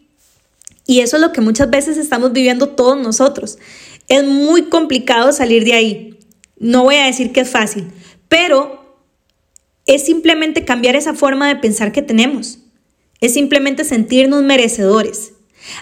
Y 0.87 1.01
eso 1.01 1.17
es 1.17 1.23
lo 1.23 1.33
que 1.33 1.41
muchas 1.41 1.71
veces 1.71 1.97
estamos 1.97 2.33
viviendo 2.33 2.71
todos 2.71 2.99
nosotros. 2.99 3.59
Es 4.09 4.25
muy 4.25 4.65
complicado 4.65 5.33
salir 5.33 5.65
de 5.65 5.75
ahí. 5.75 6.19
No 6.59 6.85
voy 6.85 6.97
a 6.97 7.07
decir 7.07 7.33
que 7.33 7.41
es 7.41 7.51
fácil, 7.51 7.87
pero 8.29 8.83
es 9.87 10.05
simplemente 10.05 10.65
cambiar 10.65 10.97
esa 10.97 11.15
forma 11.15 11.49
de 11.49 11.57
pensar 11.57 11.93
que 11.93 12.03
tenemos. 12.03 12.59
Es 13.21 13.35
simplemente 13.35 13.85
sentirnos 13.85 14.43
merecedores. 14.43 15.33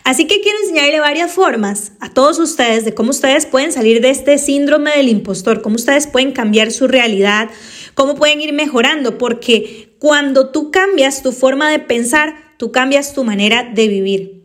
Así 0.04 0.26
que 0.26 0.40
quiero 0.40 0.58
enseñarle 0.60 1.00
varias 1.00 1.32
formas 1.32 1.92
a 2.00 2.10
todos 2.10 2.38
ustedes 2.38 2.84
de 2.84 2.94
cómo 2.94 3.10
ustedes 3.10 3.46
pueden 3.46 3.72
salir 3.72 4.00
de 4.00 4.10
este 4.10 4.38
síndrome 4.38 4.90
del 4.96 5.08
impostor, 5.08 5.62
cómo 5.62 5.76
ustedes 5.76 6.06
pueden 6.06 6.32
cambiar 6.32 6.70
su 6.70 6.86
realidad, 6.86 7.50
cómo 7.94 8.14
pueden 8.14 8.40
ir 8.40 8.52
mejorando, 8.52 9.18
porque 9.18 9.94
cuando 9.98 10.50
tú 10.50 10.70
cambias 10.70 11.22
tu 11.22 11.32
forma 11.32 11.70
de 11.70 11.78
pensar, 11.78 12.34
tú 12.56 12.72
cambias 12.72 13.14
tu 13.14 13.24
manera 13.24 13.70
de 13.74 13.88
vivir. 13.88 14.39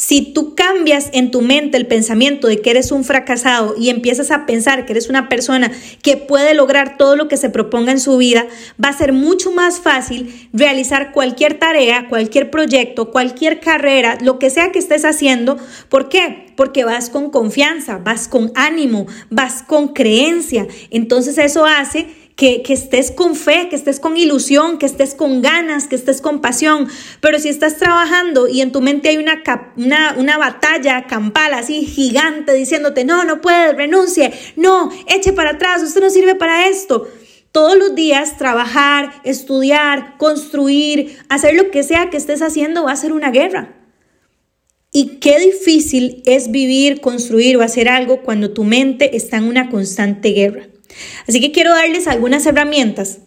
Si 0.00 0.32
tú 0.32 0.54
cambias 0.54 1.10
en 1.12 1.30
tu 1.30 1.42
mente 1.42 1.76
el 1.76 1.86
pensamiento 1.86 2.48
de 2.48 2.62
que 2.62 2.70
eres 2.70 2.90
un 2.90 3.04
fracasado 3.04 3.74
y 3.76 3.90
empiezas 3.90 4.30
a 4.30 4.46
pensar 4.46 4.86
que 4.86 4.92
eres 4.94 5.10
una 5.10 5.28
persona 5.28 5.70
que 6.02 6.16
puede 6.16 6.54
lograr 6.54 6.96
todo 6.96 7.16
lo 7.16 7.28
que 7.28 7.36
se 7.36 7.50
proponga 7.50 7.92
en 7.92 8.00
su 8.00 8.16
vida, 8.16 8.46
va 8.82 8.88
a 8.88 8.96
ser 8.96 9.12
mucho 9.12 9.52
más 9.52 9.78
fácil 9.78 10.48
realizar 10.54 11.12
cualquier 11.12 11.58
tarea, 11.58 12.08
cualquier 12.08 12.50
proyecto, 12.50 13.10
cualquier 13.10 13.60
carrera, 13.60 14.16
lo 14.22 14.38
que 14.38 14.48
sea 14.48 14.72
que 14.72 14.78
estés 14.78 15.04
haciendo. 15.04 15.58
¿Por 15.90 16.08
qué? 16.08 16.46
Porque 16.56 16.86
vas 16.86 17.10
con 17.10 17.28
confianza, 17.28 17.98
vas 17.98 18.26
con 18.26 18.52
ánimo, 18.54 19.06
vas 19.28 19.62
con 19.62 19.88
creencia. 19.88 20.66
Entonces 20.88 21.36
eso 21.36 21.66
hace 21.66 22.06
que, 22.40 22.62
estés 22.72 23.10
con 23.10 23.36
fe, 23.36 23.68
que 23.68 23.76
estés 23.76 24.00
con 24.00 24.16
ilusión, 24.16 24.78
que 24.78 24.86
estés 24.86 25.14
con 25.14 25.42
ganas, 25.42 25.86
que 25.86 25.94
estés 25.94 26.22
con 26.22 26.40
pasión. 26.40 26.88
Pero 27.20 27.38
si 27.38 27.50
estás 27.50 27.76
trabajando 27.76 28.48
y 28.48 28.62
en 28.62 28.72
tu 28.72 28.80
mente 28.80 29.10
hay 29.10 29.18
una, 29.18 29.42
una, 29.76 30.14
una 30.16 30.38
batalla 30.38 31.06
campal 31.06 31.52
así 31.52 31.84
gigante 31.84 32.54
diciéndote, 32.54 33.04
no, 33.04 33.24
no 33.24 33.42
puedes, 33.42 33.76
renuncie, 33.76 34.32
no, 34.56 34.90
eche 35.06 35.34
para 35.34 35.50
atrás, 35.50 35.82
usted 35.82 36.00
no 36.00 36.08
sirve 36.08 36.34
para 36.34 36.66
esto. 36.66 37.06
Todos 37.52 37.76
los 37.76 37.94
días 37.94 38.38
trabajar, 38.38 39.20
estudiar, 39.24 40.16
construir, 40.16 41.18
hacer 41.28 41.54
lo 41.54 41.70
que 41.70 41.82
sea 41.82 42.08
que 42.08 42.16
estés 42.16 42.40
haciendo 42.40 42.84
va 42.84 42.92
a 42.92 42.96
ser 42.96 43.12
una 43.12 43.30
guerra. 43.30 43.76
Y 44.92 45.18
qué 45.18 45.38
difícil 45.40 46.22
es 46.24 46.50
vivir, 46.50 47.02
construir 47.02 47.58
o 47.58 47.62
hacer 47.62 47.86
algo 47.90 48.22
cuando 48.22 48.52
tu 48.52 48.64
mente 48.64 49.14
está 49.14 49.36
en 49.36 49.44
una 49.44 49.68
constante 49.68 50.30
guerra. 50.30 50.70
Así 51.28 51.40
que 51.40 51.52
quiero 51.52 51.70
darles 51.70 52.06
algunas 52.06 52.46
herramientas 52.46 53.18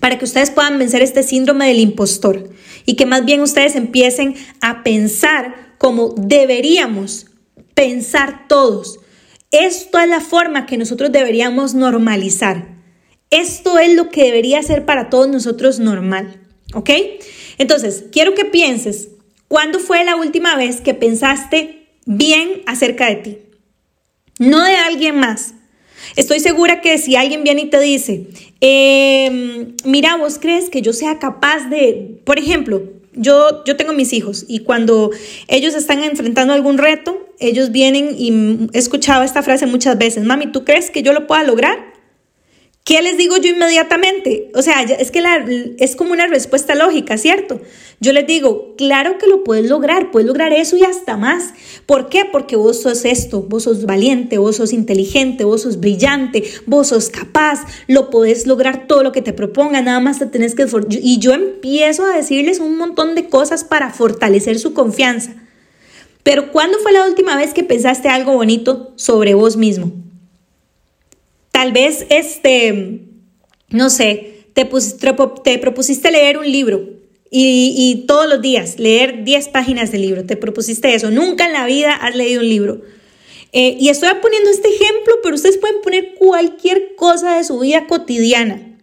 para 0.00 0.18
que 0.18 0.24
ustedes 0.24 0.50
puedan 0.50 0.78
vencer 0.78 1.02
este 1.02 1.22
síndrome 1.22 1.68
del 1.68 1.80
impostor 1.80 2.50
y 2.84 2.94
que 2.94 3.06
más 3.06 3.24
bien 3.24 3.40
ustedes 3.40 3.76
empiecen 3.76 4.34
a 4.60 4.82
pensar 4.82 5.74
como 5.78 6.14
deberíamos 6.16 7.26
pensar 7.74 8.46
todos. 8.48 9.00
Esto 9.50 9.98
es 9.98 10.08
la 10.08 10.20
forma 10.20 10.66
que 10.66 10.76
nosotros 10.76 11.10
deberíamos 11.12 11.74
normalizar. 11.74 12.76
Esto 13.30 13.78
es 13.78 13.94
lo 13.94 14.10
que 14.10 14.24
debería 14.24 14.62
ser 14.62 14.84
para 14.84 15.10
todos 15.10 15.28
nosotros 15.28 15.78
normal. 15.78 16.40
¿Ok? 16.74 16.90
Entonces, 17.56 18.04
quiero 18.12 18.34
que 18.34 18.44
pienses, 18.44 19.08
¿cuándo 19.48 19.78
fue 19.78 20.04
la 20.04 20.16
última 20.16 20.56
vez 20.56 20.80
que 20.80 20.94
pensaste 20.94 21.88
bien 22.04 22.62
acerca 22.66 23.06
de 23.06 23.16
ti? 23.16 23.38
No 24.38 24.62
de 24.62 24.76
alguien 24.76 25.16
más. 25.16 25.54
Estoy 26.16 26.40
segura 26.40 26.80
que 26.80 26.98
si 26.98 27.16
alguien 27.16 27.44
viene 27.44 27.62
y 27.62 27.70
te 27.70 27.80
dice, 27.80 28.26
em, 28.60 29.74
mira, 29.84 30.16
vos 30.16 30.38
crees 30.38 30.70
que 30.70 30.82
yo 30.82 30.92
sea 30.92 31.18
capaz 31.18 31.68
de, 31.68 32.20
por 32.24 32.38
ejemplo, 32.38 32.82
yo, 33.14 33.64
yo 33.64 33.76
tengo 33.76 33.92
mis 33.92 34.12
hijos 34.12 34.44
y 34.48 34.60
cuando 34.60 35.10
ellos 35.48 35.74
están 35.74 36.02
enfrentando 36.04 36.52
algún 36.52 36.78
reto, 36.78 37.18
ellos 37.40 37.72
vienen 37.72 38.14
y 38.16 38.68
he 38.72 38.78
escuchado 38.78 39.24
esta 39.24 39.42
frase 39.42 39.66
muchas 39.66 39.98
veces, 39.98 40.24
mami, 40.24 40.52
¿tú 40.52 40.64
crees 40.64 40.90
que 40.90 41.02
yo 41.02 41.12
lo 41.12 41.26
pueda 41.26 41.42
lograr? 41.42 41.87
¿Qué 42.88 43.02
les 43.02 43.18
digo 43.18 43.36
yo 43.36 43.50
inmediatamente? 43.50 44.50
O 44.54 44.62
sea, 44.62 44.80
es 44.80 45.10
que 45.10 45.22
es 45.78 45.94
como 45.94 46.12
una 46.12 46.26
respuesta 46.26 46.74
lógica, 46.74 47.18
¿cierto? 47.18 47.60
Yo 48.00 48.14
les 48.14 48.26
digo, 48.26 48.76
claro 48.78 49.18
que 49.18 49.26
lo 49.26 49.44
puedes 49.44 49.68
lograr, 49.68 50.10
puedes 50.10 50.26
lograr 50.26 50.54
eso 50.54 50.74
y 50.78 50.84
hasta 50.84 51.18
más. 51.18 51.52
¿Por 51.84 52.08
qué? 52.08 52.24
Porque 52.24 52.56
vos 52.56 52.80
sos 52.80 53.04
esto, 53.04 53.42
vos 53.42 53.64
sos 53.64 53.84
valiente, 53.84 54.38
vos 54.38 54.56
sos 54.56 54.72
inteligente, 54.72 55.44
vos 55.44 55.60
sos 55.60 55.80
brillante, 55.80 56.44
vos 56.64 56.86
sos 56.86 57.10
capaz, 57.10 57.60
lo 57.88 58.08
podés 58.08 58.46
lograr 58.46 58.86
todo 58.86 59.02
lo 59.02 59.12
que 59.12 59.20
te 59.20 59.34
proponga, 59.34 59.82
nada 59.82 60.00
más 60.00 60.18
te 60.18 60.24
tenés 60.24 60.54
que 60.54 60.64
Y 61.02 61.18
yo 61.18 61.34
empiezo 61.34 62.06
a 62.06 62.16
decirles 62.16 62.58
un 62.58 62.78
montón 62.78 63.14
de 63.14 63.28
cosas 63.28 63.64
para 63.64 63.90
fortalecer 63.90 64.58
su 64.58 64.72
confianza. 64.72 65.34
Pero 66.22 66.52
¿cuándo 66.52 66.78
fue 66.78 66.92
la 66.92 67.04
última 67.04 67.36
vez 67.36 67.52
que 67.52 67.64
pensaste 67.64 68.08
algo 68.08 68.32
bonito 68.32 68.94
sobre 68.96 69.34
vos 69.34 69.58
mismo? 69.58 70.07
Tal 71.58 71.72
vez, 71.72 72.06
este, 72.08 73.00
no 73.70 73.90
sé, 73.90 74.44
te, 74.52 74.64
te 75.42 75.58
propusiste 75.58 76.12
leer 76.12 76.38
un 76.38 76.48
libro 76.48 76.88
y, 77.32 78.04
todos 78.06 78.28
los 78.28 78.40
días 78.40 78.78
leer 78.78 79.24
10 79.24 79.48
páginas 79.48 79.90
del 79.90 80.02
libro, 80.02 80.24
te 80.24 80.36
propusiste 80.36 80.94
eso, 80.94 81.10
nunca 81.10 81.46
en 81.46 81.54
la 81.54 81.66
vida 81.66 81.94
has 81.94 82.14
leído 82.14 82.42
un 82.42 82.48
libro. 82.48 82.82
Eh, 83.50 83.76
y 83.76 83.88
estoy 83.88 84.08
poniendo 84.22 84.50
este 84.50 84.68
ejemplo, 84.68 85.14
pero 85.20 85.34
ustedes 85.34 85.56
pueden 85.56 85.80
poner 85.80 86.14
cualquier 86.14 86.94
cosa 86.94 87.38
de 87.38 87.42
su 87.42 87.58
vida 87.58 87.88
cotidiana. 87.88 88.76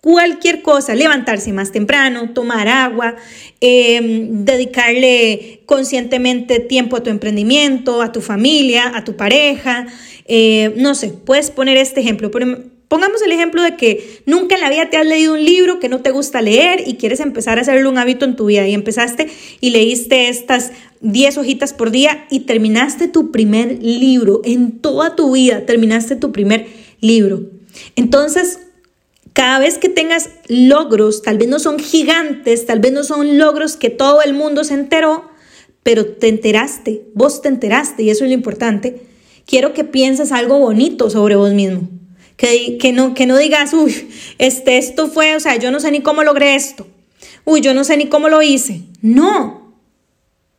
Cualquier 0.00 0.62
cosa, 0.62 0.94
levantarse 0.94 1.52
más 1.52 1.70
temprano, 1.70 2.32
tomar 2.32 2.68
agua, 2.68 3.16
em, 3.60 4.44
dedicarle 4.46 5.62
conscientemente 5.66 6.60
tiempo 6.60 6.96
a 6.96 7.02
tu 7.02 7.10
emprendimiento, 7.10 8.00
a 8.00 8.12
tu 8.12 8.22
familia, 8.22 8.92
a 8.94 9.04
tu 9.04 9.16
pareja, 9.16 9.86
eh, 10.28 10.72
no 10.76 10.94
sé, 10.94 11.10
puedes 11.10 11.50
poner 11.50 11.76
este 11.76 12.00
ejemplo, 12.00 12.30
pongamos 12.88 13.22
el 13.22 13.30
ejemplo 13.30 13.62
de 13.62 13.76
que 13.76 14.22
nunca 14.26 14.56
en 14.56 14.60
la 14.60 14.70
vida 14.70 14.90
te 14.90 14.96
has 14.96 15.06
leído 15.06 15.34
un 15.34 15.44
libro 15.44 15.78
que 15.78 15.88
no 15.88 16.02
te 16.02 16.10
gusta 16.10 16.42
leer 16.42 16.82
y 16.86 16.96
quieres 16.96 17.20
empezar 17.20 17.58
a 17.58 17.62
hacerlo 17.62 17.90
un 17.90 17.98
hábito 17.98 18.24
en 18.24 18.34
tu 18.34 18.46
vida 18.46 18.66
y 18.66 18.74
empezaste 18.74 19.28
y 19.60 19.70
leíste 19.70 20.28
estas 20.28 20.72
10 21.00 21.38
hojitas 21.38 21.74
por 21.74 21.90
día 21.90 22.26
y 22.30 22.40
terminaste 22.40 23.06
tu 23.06 23.30
primer 23.30 23.80
libro 23.82 24.40
en 24.44 24.78
toda 24.80 25.14
tu 25.14 25.32
vida, 25.32 25.64
terminaste 25.64 26.16
tu 26.16 26.32
primer 26.32 26.66
libro. 27.00 27.42
Entonces, 27.94 28.58
cada 29.32 29.58
vez 29.60 29.78
que 29.78 29.88
tengas 29.88 30.30
logros, 30.48 31.22
tal 31.22 31.38
vez 31.38 31.48
no 31.48 31.60
son 31.60 31.78
gigantes, 31.78 32.66
tal 32.66 32.80
vez 32.80 32.92
no 32.92 33.04
son 33.04 33.38
logros 33.38 33.76
que 33.76 33.90
todo 33.90 34.22
el 34.22 34.32
mundo 34.34 34.64
se 34.64 34.74
enteró, 34.74 35.28
pero 35.84 36.06
te 36.06 36.28
enteraste, 36.28 37.04
vos 37.14 37.42
te 37.42 37.48
enteraste 37.48 38.02
y 38.02 38.10
eso 38.10 38.24
es 38.24 38.30
lo 38.30 38.34
importante 38.34 39.05
quiero 39.46 39.72
que 39.72 39.84
pienses 39.84 40.32
algo 40.32 40.58
bonito 40.58 41.08
sobre 41.08 41.36
vos 41.36 41.52
mismo. 41.52 41.88
Que, 42.36 42.92
no, 42.92 43.14
que 43.14 43.24
no 43.24 43.38
digas, 43.38 43.72
uy, 43.72 44.10
este, 44.36 44.76
esto 44.76 45.08
fue, 45.08 45.34
o 45.36 45.40
sea, 45.40 45.56
yo 45.56 45.70
no 45.70 45.80
sé 45.80 45.90
ni 45.90 46.02
cómo 46.02 46.22
logré 46.22 46.54
esto. 46.54 46.86
Uy, 47.46 47.62
yo 47.62 47.72
no 47.72 47.82
sé 47.84 47.96
ni 47.96 48.08
cómo 48.08 48.28
lo 48.28 48.42
hice. 48.42 48.82
No. 49.00 49.72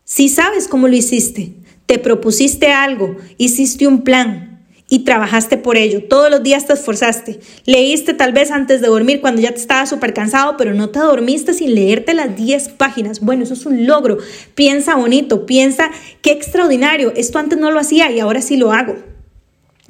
Si 0.04 0.30
sabes 0.30 0.68
cómo 0.68 0.88
lo 0.88 0.96
hiciste, 0.96 1.54
te 1.86 2.00
propusiste 2.00 2.72
algo, 2.72 3.18
hiciste 3.38 3.86
un 3.86 4.04
plan, 4.04 4.47
y 4.90 5.00
trabajaste 5.00 5.58
por 5.58 5.78
ello. 5.78 6.04
Todos 6.04 6.30
los 6.32 6.44
días 6.44 6.66
te 6.66 6.74
esforzaste. 6.74 7.40
Leíste 7.66 8.14
tal 8.14 8.32
vez 8.32 8.52
antes 8.52 8.82
de 8.82 8.88
dormir 8.88 9.22
cuando 9.22 9.42
ya 9.42 9.52
te 9.52 9.60
estabas 9.60 9.90
súper 9.90 10.14
cansado, 10.14 10.56
pero 10.58 10.74
no 10.74 10.90
te 10.90 11.00
dormiste 11.00 11.54
sin 11.54 11.76
leerte 11.76 12.14
las 12.14 12.36
10 12.36 12.70
páginas. 12.70 13.20
Bueno, 13.20 13.44
eso 13.44 13.54
es 13.54 13.66
un 13.66 13.86
logro. 13.86 14.18
Piensa 14.56 14.96
bonito, 14.96 15.46
piensa 15.46 15.92
qué 16.22 16.32
extraordinario. 16.32 17.14
Esto 17.16 17.40
antes 17.40 17.60
no 17.60 17.72
lo 17.72 17.80
hacía 17.80 18.12
y 18.12 18.20
ahora 18.20 18.42
sí 18.42 18.56
lo 18.56 18.72
hago. 18.72 18.96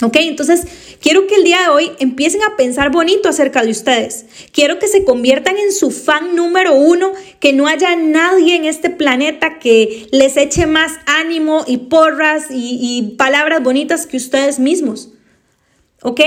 ¿Ok? 0.04 0.16
Entonces, 0.20 0.68
quiero 1.02 1.26
que 1.26 1.36
el 1.36 1.44
día 1.44 1.62
de 1.64 1.68
hoy 1.70 1.92
empiecen 2.00 2.44
a 2.44 2.56
pensar 2.56 2.92
bonito 2.92 3.30
acerca 3.30 3.64
de 3.64 3.72
ustedes. 3.72 4.26
Quiero 4.52 4.78
que 4.78 4.88
se 4.88 5.04
conviertan 5.04 5.58
en 5.58 5.74
su 5.74 5.90
fan 5.90 6.36
número 6.36 6.76
uno, 6.76 7.14
que 7.40 7.52
no 7.54 7.68
haya 7.68 7.96
nadie 7.96 8.56
en 8.56 8.66
este 8.66 8.92
planeta 8.92 9.58
que 9.58 10.08
les 10.12 10.38
eche 10.38 10.68
más 10.68 10.92
ánimo 11.08 11.64
y 11.66 11.78
porras 11.78 12.52
y, 12.52 12.78
y 12.80 13.16
palabras 13.16 13.64
bonitas 13.64 14.06
que 14.06 14.18
ustedes 14.18 14.60
mismos. 14.60 15.10
¿Ok? 16.04 16.22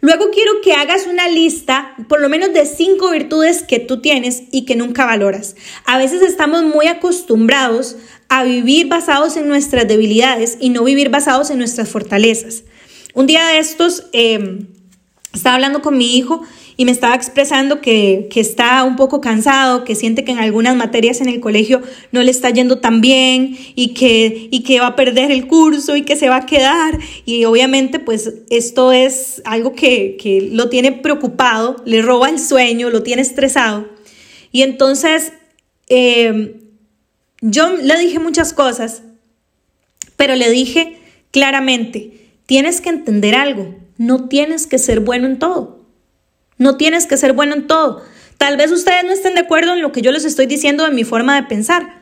Luego 0.00 0.30
quiero 0.30 0.60
que 0.62 0.74
hagas 0.74 1.06
una 1.06 1.28
lista, 1.28 1.94
por 2.08 2.20
lo 2.20 2.28
menos 2.28 2.52
de 2.52 2.66
cinco 2.66 3.10
virtudes 3.10 3.64
que 3.64 3.80
tú 3.80 4.00
tienes 4.00 4.42
y 4.52 4.64
que 4.64 4.76
nunca 4.76 5.06
valoras. 5.06 5.56
A 5.86 5.98
veces 5.98 6.22
estamos 6.22 6.62
muy 6.62 6.86
acostumbrados 6.86 7.96
a 8.28 8.44
vivir 8.44 8.86
basados 8.86 9.36
en 9.36 9.48
nuestras 9.48 9.88
debilidades 9.88 10.58
y 10.60 10.68
no 10.68 10.84
vivir 10.84 11.08
basados 11.08 11.50
en 11.50 11.58
nuestras 11.58 11.88
fortalezas. 11.88 12.64
Un 13.18 13.26
día 13.26 13.48
de 13.48 13.58
estos 13.58 14.04
em, 14.12 14.68
estaba 15.34 15.56
hablando 15.56 15.82
con 15.82 15.98
mi 15.98 16.16
hijo 16.16 16.42
y 16.76 16.84
me 16.84 16.92
estaba 16.92 17.16
expresando 17.16 17.80
que, 17.80 18.28
está 18.36 18.84
un 18.84 18.94
poco 18.94 19.20
cansado, 19.20 19.82
que 19.82 19.96
siente 19.96 20.22
que 20.22 20.30
en 20.30 20.38
algunas 20.38 20.76
materias 20.76 21.20
en 21.20 21.28
el 21.28 21.40
colegio 21.40 21.82
no 22.12 22.22
le 22.22 22.30
está 22.30 22.50
yendo 22.50 22.78
tan 22.78 23.00
bien 23.00 23.58
y 23.74 23.92
que, 23.92 24.78
va 24.80 24.86
a 24.86 24.94
perder 24.94 25.32
el 25.32 25.48
curso 25.48 25.96
y 25.96 26.02
que 26.02 26.14
se 26.14 26.28
va 26.28 26.36
a 26.36 26.46
quedar. 26.46 26.96
Y 27.24 27.44
obviamente 27.44 27.98
pues 27.98 28.34
esto 28.50 28.92
es 28.92 29.42
algo 29.44 29.74
que, 29.74 30.50
lo 30.52 30.68
tiene 30.68 30.92
preocupado, 30.92 31.82
le 31.84 32.02
roba 32.02 32.30
el 32.30 32.38
sueño, 32.38 32.88
lo 32.88 33.02
tiene 33.02 33.22
estresado. 33.22 33.88
Y 34.52 34.62
entonces 34.62 35.32
em, 35.88 36.52
yo 37.40 37.68
le 37.78 37.98
dije 37.98 38.20
muchas 38.20 38.52
cosas, 38.52 39.02
pero 40.16 40.36
le 40.36 40.48
dije 40.52 40.98
claramente, 41.32 42.17
tienes 42.48 42.80
que 42.80 42.88
entender 42.88 43.34
algo, 43.34 43.76
no 43.98 44.26
tienes 44.26 44.66
que 44.66 44.78
ser 44.78 45.00
bueno 45.00 45.26
en 45.26 45.38
todo. 45.38 45.84
No 46.56 46.78
tienes 46.78 47.06
que 47.06 47.18
ser 47.18 47.34
bueno 47.34 47.54
en 47.54 47.66
todo. 47.66 48.02
Tal 48.38 48.56
vez 48.56 48.72
ustedes 48.72 49.04
no 49.04 49.12
estén 49.12 49.34
de 49.34 49.42
acuerdo 49.42 49.74
en 49.74 49.82
lo 49.82 49.92
que 49.92 50.00
yo 50.00 50.12
les 50.12 50.24
estoy 50.24 50.46
diciendo 50.46 50.84
de 50.84 50.90
mi 50.90 51.04
forma 51.04 51.36
de 51.36 51.46
pensar, 51.46 52.00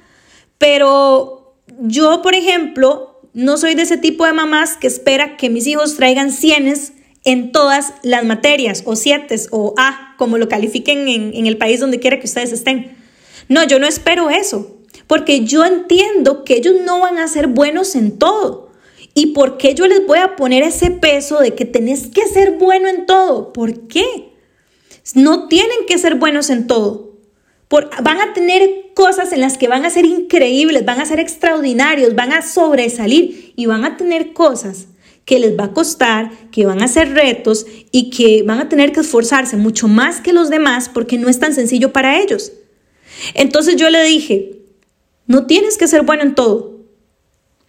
pero 0.56 1.56
yo, 1.80 2.22
por 2.22 2.36
ejemplo, 2.36 3.20
no 3.34 3.56
soy 3.56 3.74
de 3.74 3.82
ese 3.82 3.96
tipo 3.96 4.24
de 4.24 4.34
mamás 4.34 4.76
que 4.76 4.86
espera 4.86 5.36
que 5.36 5.50
mis 5.50 5.66
hijos 5.66 5.96
traigan 5.96 6.30
cienes 6.30 6.92
en 7.24 7.50
todas 7.50 7.94
las 8.04 8.24
materias, 8.24 8.84
o 8.86 8.94
siete, 8.94 9.34
o 9.50 9.74
A, 9.76 10.14
como 10.16 10.38
lo 10.38 10.48
califiquen 10.48 11.08
en, 11.08 11.34
en 11.34 11.46
el 11.46 11.58
país 11.58 11.80
donde 11.80 11.98
quiera 11.98 12.20
que 12.20 12.26
ustedes 12.26 12.52
estén. 12.52 12.96
No, 13.48 13.64
yo 13.64 13.80
no 13.80 13.88
espero 13.88 14.30
eso, 14.30 14.76
porque 15.08 15.44
yo 15.44 15.64
entiendo 15.64 16.44
que 16.44 16.54
ellos 16.54 16.76
no 16.84 17.00
van 17.00 17.18
a 17.18 17.26
ser 17.26 17.48
buenos 17.48 17.96
en 17.96 18.16
todo. 18.16 18.65
¿Y 19.18 19.28
por 19.28 19.56
qué 19.56 19.74
yo 19.74 19.86
les 19.86 20.06
voy 20.06 20.18
a 20.18 20.36
poner 20.36 20.62
ese 20.62 20.90
peso 20.90 21.40
de 21.40 21.54
que 21.54 21.64
tenés 21.64 22.08
que 22.08 22.26
ser 22.28 22.58
bueno 22.58 22.86
en 22.86 23.06
todo? 23.06 23.50
¿Por 23.54 23.88
qué? 23.88 24.04
No 25.14 25.48
tienen 25.48 25.86
que 25.88 25.96
ser 25.96 26.16
buenos 26.16 26.50
en 26.50 26.66
todo. 26.66 27.14
van 27.70 28.20
a 28.20 28.34
tener 28.34 28.92
cosas 28.94 29.32
en 29.32 29.40
las 29.40 29.56
que 29.56 29.68
van 29.68 29.86
a 29.86 29.90
ser 29.90 30.04
increíbles, 30.04 30.84
van 30.84 31.00
a 31.00 31.06
ser 31.06 31.18
extraordinarios, 31.18 32.14
van 32.14 32.34
a 32.34 32.42
sobresalir 32.42 33.54
y 33.56 33.64
van 33.64 33.86
a 33.86 33.96
tener 33.96 34.34
cosas 34.34 34.88
que 35.24 35.38
les 35.38 35.58
va 35.58 35.64
a 35.64 35.72
costar, 35.72 36.30
que 36.50 36.66
van 36.66 36.82
a 36.82 36.88
ser 36.88 37.14
retos 37.14 37.64
y 37.90 38.10
que 38.10 38.42
van 38.42 38.58
a 38.60 38.68
tener 38.68 38.92
que 38.92 39.00
esforzarse 39.00 39.56
mucho 39.56 39.88
más 39.88 40.20
que 40.20 40.34
los 40.34 40.50
demás 40.50 40.90
porque 40.92 41.16
no 41.16 41.30
es 41.30 41.38
tan 41.38 41.54
sencillo 41.54 41.90
para 41.90 42.20
ellos. 42.20 42.52
Entonces 43.32 43.76
yo 43.76 43.88
le 43.88 44.04
dije, 44.04 44.58
no 45.26 45.46
tienes 45.46 45.78
que 45.78 45.88
ser 45.88 46.02
bueno 46.02 46.22
en 46.22 46.34
todo, 46.34 46.75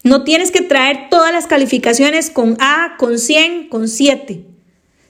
no 0.08 0.24
tienes 0.24 0.52
que 0.52 0.62
traer 0.62 1.10
todas 1.10 1.34
las 1.34 1.48
calificaciones 1.48 2.30
con 2.30 2.58
A, 2.60 2.96
con 2.98 3.20
100, 3.20 3.70
con 3.70 3.88
7. 3.88 4.44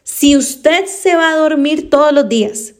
Si 0.04 0.36
usted 0.36 0.86
se 0.86 1.16
va 1.16 1.32
a 1.32 1.36
dormir 1.36 1.90
todos 1.90 2.14
los 2.14 2.30
días 2.30 2.74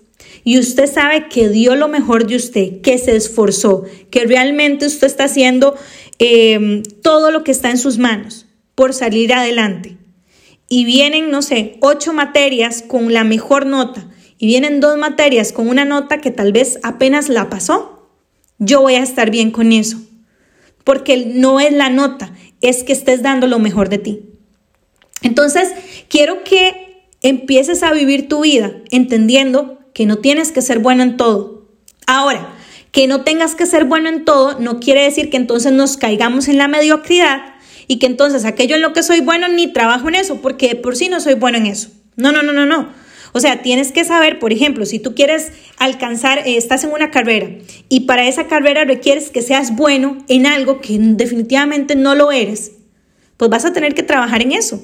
y 0.44 0.60
usted 0.60 0.92
sabe 0.92 1.28
que 1.28 1.50
dio 1.50 1.76
lo 1.76 1.88
mejor 1.88 2.26
de 2.26 2.38
usted, 2.38 2.82
que 2.82 2.98
se 2.98 3.16
esforzó, 3.16 3.84
que 4.10 4.26
realmente 4.26 4.86
usted 4.86 5.08
está 5.08 5.26
haciendo 5.26 5.76
em, 6.20 6.84
todo 7.02 7.32
lo 7.32 7.44
que 7.44 7.52
está 7.52 7.70
en 7.70 7.78
sus 7.78 7.98
manos 7.98 8.46
por 8.76 8.94
salir 8.94 9.34
adelante 9.34 9.98
y 10.70 10.86
vienen, 10.86 11.32
no 11.32 11.42
sé, 11.42 11.78
ocho 11.82 12.14
materias 12.14 12.84
con 12.86 13.14
la 13.14 13.24
mejor 13.24 13.66
nota 13.66 14.08
y 14.38 14.48
vienen 14.48 14.80
dos 14.80 14.98
materias 14.98 15.52
con 15.52 15.68
una 15.68 15.86
nota 15.86 16.20
que 16.20 16.32
tal 16.32 16.52
vez 16.52 16.80
apenas 16.84 17.30
la 17.30 17.50
pasó, 17.50 18.10
yo 18.60 18.82
voy 18.82 18.96
a 18.96 19.04
estar 19.04 19.32
bien 19.32 19.52
con 19.52 19.72
eso. 19.72 19.98
Porque 20.88 21.26
no 21.26 21.60
es 21.60 21.74
la 21.74 21.90
nota, 21.90 22.32
es 22.62 22.86
que 22.86 22.94
estés 22.94 23.22
dando 23.22 23.46
lo 23.46 23.60
mejor 23.60 23.90
de 23.90 23.98
ti. 23.98 24.22
Entonces, 25.22 25.68
quiero 26.08 26.46
que 26.46 27.10
empieces 27.22 27.84
a 27.84 27.92
vivir 27.92 28.30
tu 28.30 28.44
vida 28.44 28.72
entendiendo 28.90 29.80
que 29.94 30.06
no 30.06 30.20
tienes 30.20 30.54
que 30.54 30.62
ser 30.62 30.80
bueno 30.80 31.04
en 31.04 31.18
todo. 31.18 31.68
Ahora, 32.06 32.54
que 32.94 33.06
no 33.06 33.26
tengas 33.26 33.54
que 33.54 33.66
ser 33.66 33.84
bueno 33.84 34.08
en 34.08 34.24
todo 34.24 34.62
no 34.62 34.80
quiere 34.80 35.04
decir 35.04 35.30
que 35.30 35.36
entonces 35.36 35.74
nos 35.74 35.98
caigamos 35.98 36.48
en 36.48 36.58
la 36.58 36.70
mediocridad 36.70 37.56
y 37.90 38.00
que 38.00 38.06
entonces 38.06 38.46
aquello 38.46 38.76
en 38.76 38.82
lo 38.82 38.94
que 38.94 39.04
soy 39.04 39.20
bueno 39.20 39.50
ni 39.50 39.68
trabajo 39.74 40.08
en 40.08 40.16
eso, 40.16 40.42
porque 40.42 40.76
por 40.76 40.96
sí 40.96 41.10
no 41.10 41.20
soy 41.20 41.34
bueno 41.34 41.58
en 41.58 41.66
eso. 41.66 41.90
No, 42.16 42.32
no, 42.32 42.44
no, 42.44 42.54
no, 42.54 42.66
no. 42.66 42.94
O 43.38 43.40
sea, 43.40 43.62
tienes 43.62 43.92
que 43.92 44.04
saber, 44.04 44.40
por 44.40 44.52
ejemplo, 44.52 44.84
si 44.88 44.98
tú 44.98 45.14
quieres 45.14 45.52
alcanzar, 45.78 46.40
eh, 46.40 46.58
estás 46.58 46.84
en 46.84 46.92
una 46.92 47.12
carrera 47.12 47.50
y 47.88 48.02
para 48.08 48.28
esa 48.28 48.48
carrera 48.48 48.84
requieres 48.84 49.30
que 49.30 49.44
seas 49.44 49.76
bueno 49.76 50.18
en 50.28 50.48
algo 50.48 50.82
que 50.82 50.98
definitivamente 51.00 51.96
no 51.96 52.16
lo 52.16 52.32
eres, 52.32 52.72
pues 53.38 53.52
vas 53.52 53.64
a 53.64 53.74
tener 53.74 53.94
que 53.94 54.02
trabajar 54.02 54.42
en 54.42 54.54
eso. 54.54 54.84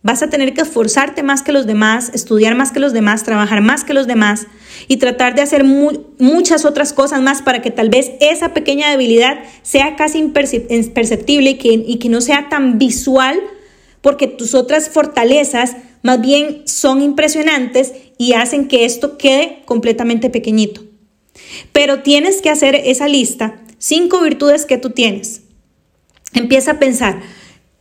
Vas 0.00 0.22
a 0.22 0.30
tener 0.30 0.54
que 0.54 0.62
esforzarte 0.62 1.22
más 1.22 1.42
que 1.42 1.52
los 1.52 1.66
demás, 1.66 2.12
estudiar 2.14 2.54
más 2.54 2.72
que 2.72 2.80
los 2.80 2.94
demás, 2.94 3.24
trabajar 3.24 3.60
más 3.60 3.84
que 3.84 3.92
los 3.92 4.06
demás 4.06 4.46
y 4.88 4.96
tratar 4.96 5.34
de 5.34 5.42
hacer 5.42 5.64
muchas 5.64 6.64
otras 6.64 6.94
cosas 6.94 7.20
más 7.20 7.42
para 7.42 7.60
que 7.60 7.70
tal 7.70 7.90
vez 7.90 8.12
esa 8.20 8.54
pequeña 8.54 8.88
debilidad 8.88 9.40
sea 9.60 9.96
casi 9.96 10.16
imperceptible 10.16 11.50
y 11.50 11.58
que, 11.58 11.72
y 11.74 11.98
que 11.98 12.08
no 12.08 12.22
sea 12.22 12.48
tan 12.48 12.78
visual 12.78 13.38
porque 14.00 14.28
tus 14.28 14.54
otras 14.54 14.88
fortalezas 14.88 15.76
más 16.04 16.20
bien 16.20 16.62
son 16.66 17.00
impresionantes 17.00 17.94
y 18.18 18.34
hacen 18.34 18.68
que 18.68 18.84
esto 18.84 19.16
quede 19.16 19.62
completamente 19.64 20.28
pequeñito. 20.28 20.82
Pero 21.72 22.02
tienes 22.02 22.42
que 22.42 22.50
hacer 22.50 22.74
esa 22.74 23.08
lista, 23.08 23.64
cinco 23.78 24.20
virtudes 24.20 24.66
que 24.66 24.76
tú 24.76 24.90
tienes. 24.90 25.40
Empieza 26.34 26.72
a 26.72 26.78
pensar, 26.78 27.22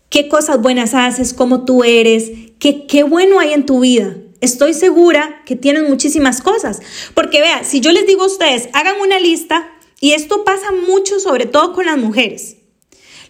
qué 0.09 0.29
cosas 0.29 0.61
buenas 0.61 0.93
haces, 0.93 1.33
cómo 1.33 1.65
tú 1.65 1.83
eres, 1.83 2.31
qué, 2.59 2.87
qué 2.87 3.03
bueno 3.03 3.39
hay 3.39 3.51
en 3.51 3.65
tu 3.65 3.81
vida. 3.81 4.15
Estoy 4.39 4.73
segura 4.73 5.41
que 5.45 5.57
tienen 5.57 5.89
muchísimas 5.89 6.39
cosas. 6.39 6.81
Porque 7.13 7.41
vea, 7.41 7.65
si 7.65 7.81
yo 7.81 7.91
les 7.91 8.07
digo 8.07 8.23
a 8.23 8.27
ustedes, 8.27 8.69
hagan 8.71 9.01
una 9.01 9.19
lista, 9.19 9.69
y 9.99 10.13
esto 10.13 10.45
pasa 10.45 10.71
mucho 10.71 11.19
sobre 11.19 11.45
todo 11.45 11.73
con 11.73 11.87
las 11.87 11.97
mujeres. 11.97 12.55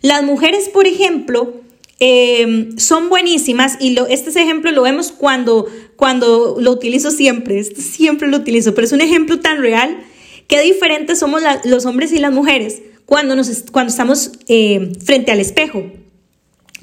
Las 0.02 0.22
mujeres, 0.22 0.70
por 0.70 0.86
ejemplo, 0.86 1.64
em, 2.06 2.78
son 2.78 3.08
buenísimas 3.08 3.78
y 3.80 3.92
lo, 3.92 4.08
este 4.08 4.30
ejemplo 4.42 4.72
lo 4.72 4.82
vemos 4.82 5.12
cuando, 5.12 5.68
cuando 5.96 6.58
lo 6.60 6.72
utilizo 6.72 7.12
siempre, 7.12 7.60
este 7.60 7.82
siempre 7.82 8.28
lo 8.28 8.38
utilizo, 8.38 8.76
pero 8.76 8.86
es 8.86 8.92
un 8.92 9.02
ejemplo 9.02 9.40
tan 9.40 9.62
real. 9.62 10.04
Qué 10.48 10.62
diferentes 10.62 11.20
somos 11.20 11.42
los 11.64 11.86
hombres 11.86 12.12
y 12.12 12.20
las 12.20 12.34
mujeres 12.34 12.82
cuando, 13.06 13.36
nos, 13.36 13.64
cuando 13.72 13.92
estamos 13.92 14.32
eh, 14.48 14.92
frente 15.04 15.32
al 15.32 15.40
espejo. 15.40 15.84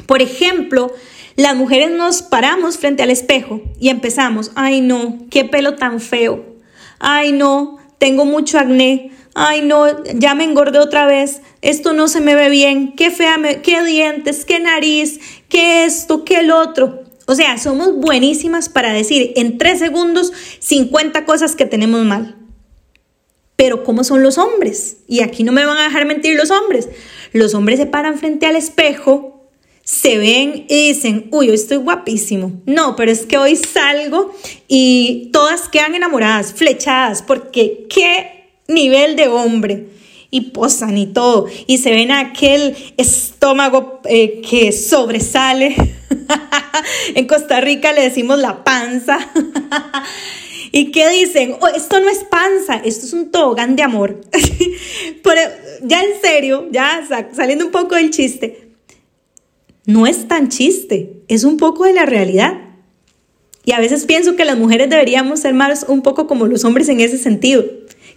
Por 0.06 0.22
ejemplo, 0.22 0.92
las 1.36 1.54
mujeres 1.54 1.90
nos 1.90 2.22
paramos 2.22 2.78
frente 2.78 3.02
al 3.02 3.10
espejo 3.10 3.62
y 3.78 3.88
empezamos, 3.88 4.52
ay 4.54 4.80
no, 4.80 5.18
qué 5.30 5.44
pelo 5.44 5.74
tan 5.76 6.00
feo, 6.00 6.56
ay 6.98 7.32
no, 7.32 7.78
tengo 7.98 8.24
mucho 8.24 8.58
acné, 8.58 9.12
ay 9.34 9.62
no, 9.62 10.02
ya 10.14 10.34
me 10.34 10.44
engordé 10.44 10.78
otra 10.78 11.06
vez, 11.06 11.40
esto 11.62 11.92
no 11.92 12.08
se 12.08 12.20
me 12.20 12.34
ve 12.34 12.48
bien, 12.48 12.94
qué 12.96 13.10
fea, 13.10 13.36
qué 13.62 13.82
dientes, 13.82 14.44
qué 14.44 14.60
nariz, 14.60 15.20
qué 15.48 15.84
esto, 15.84 16.24
qué 16.24 16.40
el 16.40 16.50
otro. 16.50 17.04
O 17.26 17.34
sea, 17.34 17.58
somos 17.58 17.94
buenísimas 17.96 18.68
para 18.68 18.92
decir 18.92 19.32
en 19.36 19.56
tres 19.58 19.78
segundos 19.78 20.32
50 20.58 21.24
cosas 21.24 21.54
que 21.54 21.64
tenemos 21.64 22.04
mal. 22.04 22.36
Pero 23.56 23.84
¿cómo 23.84 24.04
son 24.04 24.22
los 24.22 24.38
hombres? 24.38 24.98
Y 25.06 25.20
aquí 25.20 25.44
no 25.44 25.52
me 25.52 25.64
van 25.64 25.78
a 25.78 25.84
dejar 25.84 26.06
mentir 26.06 26.34
los 26.34 26.50
hombres. 26.50 26.88
Los 27.32 27.54
hombres 27.54 27.78
se 27.78 27.86
paran 27.86 28.18
frente 28.18 28.46
al 28.46 28.56
espejo 28.56 29.40
se 29.90 30.18
ven 30.18 30.66
y 30.68 30.88
dicen, 30.88 31.26
uy, 31.32 31.48
hoy 31.48 31.56
estoy 31.56 31.78
guapísimo. 31.78 32.62
No, 32.64 32.94
pero 32.94 33.10
es 33.10 33.26
que 33.26 33.38
hoy 33.38 33.56
salgo 33.56 34.32
y 34.68 35.30
todas 35.32 35.68
quedan 35.68 35.96
enamoradas, 35.96 36.52
flechadas, 36.52 37.22
porque 37.22 37.86
qué 37.90 38.39
nivel 38.74 39.16
de 39.16 39.28
hombre. 39.28 39.86
Y 40.32 40.52
posan 40.52 40.96
y 40.96 41.06
todo. 41.06 41.46
Y 41.66 41.78
se 41.78 41.90
ven 41.90 42.12
aquel 42.12 42.76
estómago 42.96 44.00
eh, 44.04 44.40
que 44.48 44.70
sobresale. 44.70 45.74
en 47.14 47.26
Costa 47.26 47.60
Rica 47.60 47.92
le 47.92 48.02
decimos 48.02 48.38
la 48.38 48.62
panza. 48.62 49.18
¿Y 50.72 50.92
qué 50.92 51.08
dicen? 51.08 51.56
Oh, 51.60 51.66
esto 51.68 52.00
no 52.00 52.08
es 52.08 52.18
panza, 52.24 52.76
esto 52.76 53.06
es 53.06 53.12
un 53.12 53.30
tobogán 53.30 53.74
de 53.74 53.82
amor. 53.82 54.20
Pero 55.22 55.40
ya 55.82 56.02
en 56.02 56.20
serio, 56.20 56.68
ya 56.70 57.06
saliendo 57.32 57.66
un 57.66 57.72
poco 57.72 57.96
del 57.96 58.10
chiste, 58.10 58.70
no 59.86 60.06
es 60.06 60.28
tan 60.28 60.48
chiste, 60.48 61.22
es 61.26 61.42
un 61.44 61.56
poco 61.56 61.84
de 61.84 61.94
la 61.94 62.06
realidad. 62.06 62.60
Y 63.64 63.72
a 63.72 63.80
veces 63.80 64.04
pienso 64.06 64.36
que 64.36 64.44
las 64.44 64.56
mujeres 64.56 64.88
deberíamos 64.88 65.40
ser 65.40 65.54
más 65.54 65.84
un 65.88 66.02
poco 66.02 66.26
como 66.26 66.46
los 66.46 66.64
hombres 66.64 66.88
en 66.88 67.00
ese 67.00 67.18
sentido, 67.18 67.64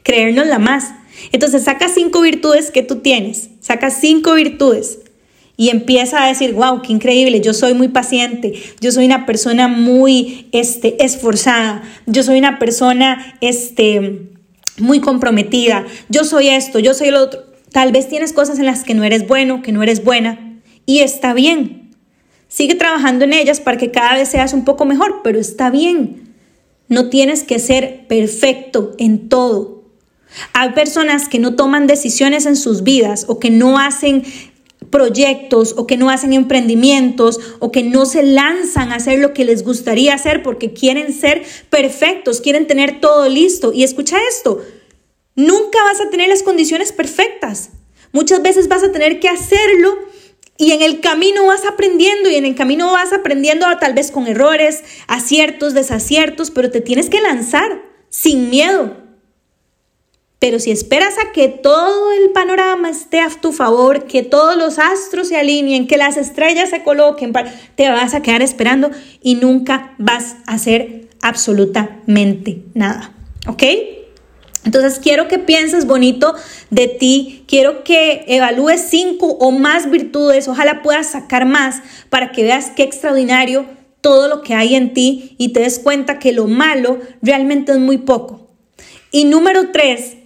creernos 0.03 0.47
la 0.47 0.59
más. 0.59 0.93
Entonces 1.31 1.63
saca 1.63 1.87
cinco 1.89 2.21
virtudes 2.21 2.71
que 2.71 2.83
tú 2.83 2.97
tienes, 2.97 3.49
saca 3.59 3.89
cinco 3.89 4.33
virtudes 4.33 4.99
y 5.55 5.69
empieza 5.69 6.23
a 6.23 6.27
decir, 6.27 6.53
wow, 6.53 6.81
qué 6.81 6.91
increíble, 6.91 7.39
yo 7.41 7.53
soy 7.53 7.73
muy 7.73 7.87
paciente, 7.87 8.53
yo 8.81 8.91
soy 8.91 9.05
una 9.05 9.25
persona 9.25 9.67
muy 9.67 10.47
este, 10.51 11.03
esforzada, 11.03 11.83
yo 12.07 12.23
soy 12.23 12.39
una 12.39 12.57
persona 12.57 13.37
este, 13.41 14.29
muy 14.79 14.99
comprometida, 14.99 15.85
yo 16.09 16.23
soy 16.23 16.49
esto, 16.49 16.79
yo 16.79 16.93
soy 16.93 17.11
lo 17.11 17.21
otro. 17.21 17.43
Tal 17.71 17.91
vez 17.91 18.07
tienes 18.07 18.33
cosas 18.33 18.59
en 18.59 18.65
las 18.65 18.83
que 18.83 18.93
no 18.93 19.03
eres 19.03 19.27
bueno, 19.27 19.61
que 19.61 19.71
no 19.71 19.83
eres 19.83 20.03
buena, 20.03 20.59
y 20.85 20.99
está 20.99 21.33
bien. 21.33 21.91
Sigue 22.47 22.75
trabajando 22.75 23.25
en 23.25 23.33
ellas 23.33 23.59
para 23.59 23.77
que 23.77 23.89
cada 23.89 24.13
vez 24.15 24.29
seas 24.29 24.53
un 24.53 24.63
poco 24.63 24.85
mejor, 24.85 25.21
pero 25.23 25.39
está 25.39 25.71
bien. 25.71 26.35
No 26.87 27.09
tienes 27.09 27.43
que 27.43 27.57
ser 27.57 28.05
perfecto 28.07 28.93
en 28.99 29.27
todo. 29.27 29.82
Hay 30.53 30.69
personas 30.71 31.27
que 31.27 31.39
no 31.39 31.55
toman 31.55 31.87
decisiones 31.87 32.45
en 32.45 32.55
sus 32.55 32.83
vidas 32.83 33.25
o 33.27 33.39
que 33.39 33.49
no 33.49 33.77
hacen 33.77 34.23
proyectos 34.89 35.73
o 35.77 35.87
que 35.87 35.97
no 35.97 36.09
hacen 36.09 36.33
emprendimientos 36.33 37.39
o 37.59 37.71
que 37.71 37.83
no 37.83 38.05
se 38.05 38.23
lanzan 38.23 38.91
a 38.91 38.97
hacer 38.97 39.19
lo 39.19 39.33
que 39.33 39.45
les 39.45 39.63
gustaría 39.63 40.13
hacer 40.13 40.43
porque 40.43 40.73
quieren 40.73 41.13
ser 41.13 41.43
perfectos, 41.69 42.41
quieren 42.41 42.67
tener 42.67 43.01
todo 43.01 43.27
listo. 43.27 43.73
Y 43.73 43.83
escucha 43.83 44.17
esto, 44.29 44.61
nunca 45.35 45.83
vas 45.83 45.99
a 45.99 46.09
tener 46.09 46.29
las 46.29 46.43
condiciones 46.43 46.91
perfectas. 46.91 47.71
Muchas 48.11 48.43
veces 48.43 48.67
vas 48.67 48.83
a 48.83 48.91
tener 48.91 49.19
que 49.19 49.29
hacerlo 49.29 49.97
y 50.57 50.71
en 50.71 50.83
el 50.83 50.99
camino 50.99 51.47
vas 51.47 51.65
aprendiendo 51.65 52.29
y 52.29 52.35
en 52.35 52.45
el 52.45 52.53
camino 52.53 52.91
vas 52.91 53.11
aprendiendo 53.11 53.65
tal 53.79 53.95
vez 53.95 54.11
con 54.11 54.27
errores, 54.27 54.83
aciertos, 55.07 55.73
desaciertos, 55.73 56.51
pero 56.51 56.69
te 56.69 56.81
tienes 56.81 57.09
que 57.09 57.21
lanzar 57.21 57.81
sin 58.09 58.51
miedo. 58.51 59.02
Pero 60.43 60.59
si 60.59 60.71
esperas 60.71 61.13
a 61.19 61.31
que 61.31 61.47
todo 61.47 62.11
el 62.11 62.31
panorama 62.31 62.89
esté 62.89 63.21
a 63.21 63.29
tu 63.29 63.53
favor, 63.53 64.03
que 64.07 64.23
todos 64.23 64.57
los 64.57 64.77
astros 64.77 65.29
se 65.29 65.37
alineen, 65.37 65.87
que 65.87 65.95
las 65.95 66.17
estrellas 66.17 66.69
se 66.69 66.83
coloquen, 66.83 67.31
te 67.75 67.87
vas 67.87 68.13
a 68.13 68.21
quedar 68.21 68.41
esperando 68.41 68.91
y 69.21 69.35
nunca 69.35 69.93
vas 69.99 70.35
a 70.45 70.55
hacer 70.55 71.07
absolutamente 71.21 72.61
nada. 72.73 73.13
¿Ok? 73.47 73.63
Entonces 74.65 74.99
quiero 75.01 75.29
que 75.29 75.39
pienses 75.39 75.87
bonito 75.87 76.35
de 76.69 76.89
ti, 76.89 77.45
quiero 77.47 77.85
que 77.85 78.25
evalúes 78.27 78.85
cinco 78.89 79.37
o 79.39 79.51
más 79.51 79.89
virtudes, 79.89 80.49
ojalá 80.49 80.81
puedas 80.81 81.07
sacar 81.07 81.45
más 81.45 81.81
para 82.09 82.33
que 82.33 82.43
veas 82.43 82.69
qué 82.75 82.83
extraordinario 82.83 83.65
todo 84.01 84.27
lo 84.27 84.41
que 84.41 84.55
hay 84.55 84.75
en 84.75 84.93
ti 84.93 85.37
y 85.37 85.53
te 85.53 85.61
des 85.61 85.79
cuenta 85.79 86.19
que 86.19 86.33
lo 86.33 86.47
malo 86.47 86.99
realmente 87.21 87.71
es 87.71 87.79
muy 87.79 87.99
poco. 87.99 88.49
Y 89.09 89.23
número 89.23 89.69
tres, 89.71 90.17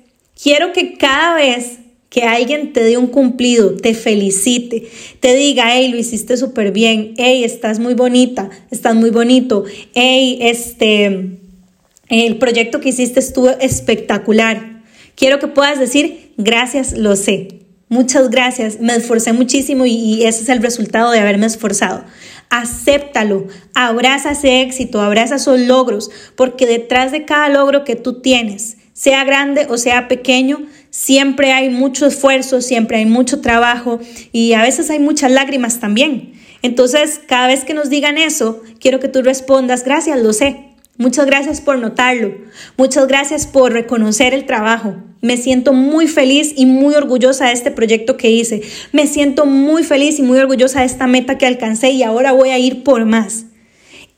quiero 0.41 0.73
que 0.73 0.97
cada 0.97 1.35
vez 1.35 1.79
que 2.09 2.23
alguien 2.23 2.73
te 2.73 2.83
dé 2.83 2.97
un 2.97 3.07
cumplido, 3.07 3.75
te 3.75 3.93
felicite, 3.93 4.87
te 5.19 5.35
diga, 5.35 5.75
hey, 5.75 5.89
lo 5.91 5.97
hiciste 5.97 6.37
súper 6.37 6.71
bien, 6.71 7.13
hey, 7.17 7.43
estás 7.43 7.79
muy 7.79 7.93
bonita, 7.93 8.49
estás 8.71 8.95
muy 8.95 9.09
bonito, 9.09 9.65
hey, 9.93 10.39
este 10.41 11.39
el 12.09 12.37
proyecto 12.37 12.79
que 12.79 12.89
hiciste 12.89 13.19
estuvo 13.19 13.49
espectacular. 13.49 14.81
Quiero 15.15 15.39
que 15.39 15.47
puedas 15.47 15.77
decir, 15.79 16.31
gracias, 16.37 16.93
lo 16.93 17.17
sé. 17.17 17.59
Muchas 17.89 18.29
gracias, 18.29 18.81
me 18.81 18.95
esforcé 18.95 19.31
muchísimo 19.31 19.85
y, 19.85 20.23
ese 20.25 20.43
es 20.43 20.49
el 20.49 20.61
resultado 20.61 21.11
de 21.11 21.19
haberme 21.19 21.45
esforzado. 21.45 22.03
Acéptalo, 22.49 23.47
abraza 23.73 24.31
ese 24.31 24.61
éxito, 24.61 24.99
abraza 25.01 25.35
esos 25.35 25.59
logros, 25.61 26.11
porque 26.35 26.65
detrás 26.65 27.13
de 27.13 27.23
cada 27.23 27.47
logro 27.47 27.85
que 27.85 27.95
tú 27.95 28.21
tienes, 28.21 28.76
sea 28.97 29.23
grande 29.25 29.67
o 29.69 29.77
sea 29.77 30.07
pequeño, 30.07 30.63
siempre 30.89 31.51
hay 31.51 31.69
mucho 31.69 32.07
esfuerzo, 32.07 32.61
siempre 32.61 32.97
hay 32.97 33.05
mucho 33.05 33.41
trabajo 33.41 33.99
y 34.31 34.53
a 34.53 34.63
veces 34.63 34.89
hay 34.89 34.97
muchas 34.97 35.29
lágrimas 35.29 35.79
también. 35.79 36.33
Entonces, 36.63 37.21
cada 37.27 37.45
vez 37.45 37.63
que 37.63 37.75
nos 37.75 37.91
digan 37.91 38.17
eso, 38.17 38.63
quiero 38.79 38.99
que 38.99 39.07
tú 39.07 39.21
respondas, 39.21 39.83
gracias, 39.85 40.19
lo 40.19 40.33
sé. 40.33 40.63
Muchas 40.97 41.27
gracias 41.27 41.61
por 41.61 41.77
notarlo. 41.77 42.33
Muchas 42.75 43.07
gracias 43.07 43.45
por 43.45 43.71
reconocer 43.71 44.33
el 44.33 44.47
trabajo. 44.47 44.95
Me 45.21 45.37
siento 45.37 45.73
muy 45.73 46.07
feliz 46.07 46.53
y 46.55 46.65
muy 46.65 46.95
orgullosa 46.95 47.45
de 47.45 47.53
este 47.53 47.69
proyecto 47.69 48.17
que 48.17 48.31
hice. 48.31 48.63
Me 48.93 49.05
siento 49.05 49.45
muy 49.45 49.83
feliz 49.83 50.17
y 50.17 50.23
muy 50.23 50.39
orgullosa 50.39 50.79
de 50.79 50.87
esta 50.87 51.05
meta 51.05 51.37
que 51.37 51.45
alcancé 51.45 51.91
y 51.91 52.01
ahora 52.01 52.31
voy 52.31 52.49
a 52.49 52.57
ir 52.57 52.83
por 52.83 53.05
más. 53.05 53.45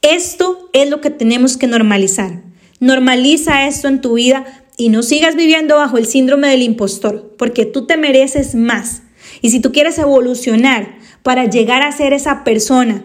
Esto 0.02 0.70
es 0.72 0.90
lo 0.90 1.02
que 1.02 1.10
tenemos 1.10 1.58
que 1.58 1.68
normalizar. 1.68 2.44
Normaliza 2.80 3.68
esto 3.68 3.90
en 3.90 4.00
tu 4.00 4.14
vida 4.14 4.46
y 4.80 4.88
no 4.88 5.04
sigas 5.04 5.36
viviendo 5.36 5.76
bajo 5.76 5.98
el 5.98 6.06
síndrome 6.06 6.48
del 6.48 6.62
impostor, 6.62 7.36
porque 7.38 7.66
tú 7.66 7.86
te 7.86 7.98
mereces 7.98 8.56
más. 8.56 9.02
Y 9.42 9.50
si 9.50 9.60
tú 9.60 9.74
quieres 9.74 9.98
evolucionar 9.98 10.96
para 11.22 11.50
llegar 11.50 11.82
a 11.82 11.92
ser 11.92 12.14
esa 12.14 12.46
persona 12.46 13.04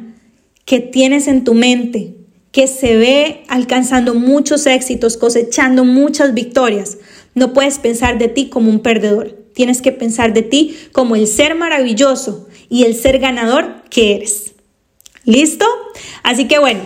que 0.65 0.79
tienes 0.79 1.27
en 1.27 1.43
tu 1.43 1.53
mente, 1.53 2.15
que 2.53 2.69
se 2.69 2.95
ve 2.95 3.43
alcanzando 3.49 4.15
muchos 4.15 4.67
éxitos, 4.67 5.17
cosechando 5.17 5.85
muchas 5.85 6.33
victorias, 6.33 6.99
no 7.35 7.53
puedes 7.53 7.81
pensar 7.81 8.19
de 8.19 8.29
ti 8.29 8.51
como 8.51 8.71
un 8.71 8.79
perdedor. 8.79 9.37
Tienes 9.53 9.83
que 9.83 9.91
pensar 9.91 10.33
de 10.33 10.43
ti 10.43 10.77
como 10.93 11.17
el 11.17 11.27
ser 11.27 11.57
maravilloso 11.57 12.47
y 12.69 12.85
el 12.85 12.95
ser 12.95 13.19
ganador 13.19 13.83
que 13.91 14.15
eres. 14.15 14.55
¿Listo? 15.25 15.67
Así 16.23 16.47
que 16.47 16.61
bueno, 16.61 16.83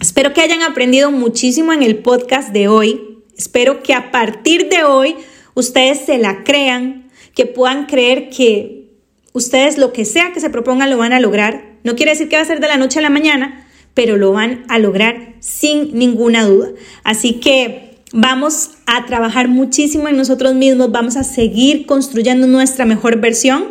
espero 0.00 0.32
que 0.32 0.40
hayan 0.40 0.62
aprendido 0.62 1.12
muchísimo 1.12 1.72
en 1.72 1.84
el 1.84 1.98
podcast 1.98 2.52
de 2.52 2.66
hoy. 2.66 3.07
Espero 3.38 3.84
que 3.84 3.94
a 3.94 4.10
partir 4.10 4.68
de 4.68 4.82
hoy 4.82 5.16
ustedes 5.54 6.00
se 6.04 6.18
la 6.18 6.42
crean, 6.42 7.08
que 7.34 7.46
puedan 7.46 7.86
creer 7.86 8.30
que 8.30 8.90
ustedes 9.32 9.78
lo 9.78 9.92
que 9.92 10.04
sea 10.04 10.32
que 10.32 10.40
se 10.40 10.50
propongan 10.50 10.90
lo 10.90 10.98
van 10.98 11.12
a 11.12 11.20
lograr. 11.20 11.76
No 11.84 11.94
quiere 11.94 12.10
decir 12.10 12.28
que 12.28 12.36
va 12.36 12.42
a 12.42 12.46
ser 12.46 12.58
de 12.58 12.66
la 12.66 12.76
noche 12.76 12.98
a 12.98 13.02
la 13.02 13.10
mañana, 13.10 13.64
pero 13.94 14.16
lo 14.16 14.32
van 14.32 14.64
a 14.68 14.80
lograr 14.80 15.34
sin 15.38 15.96
ninguna 15.96 16.44
duda. 16.44 16.70
Así 17.04 17.34
que 17.34 18.00
vamos 18.12 18.72
a 18.86 19.06
trabajar 19.06 19.46
muchísimo 19.46 20.08
en 20.08 20.16
nosotros 20.16 20.56
mismos, 20.56 20.90
vamos 20.90 21.16
a 21.16 21.22
seguir 21.22 21.86
construyendo 21.86 22.48
nuestra 22.48 22.86
mejor 22.86 23.20
versión. 23.20 23.66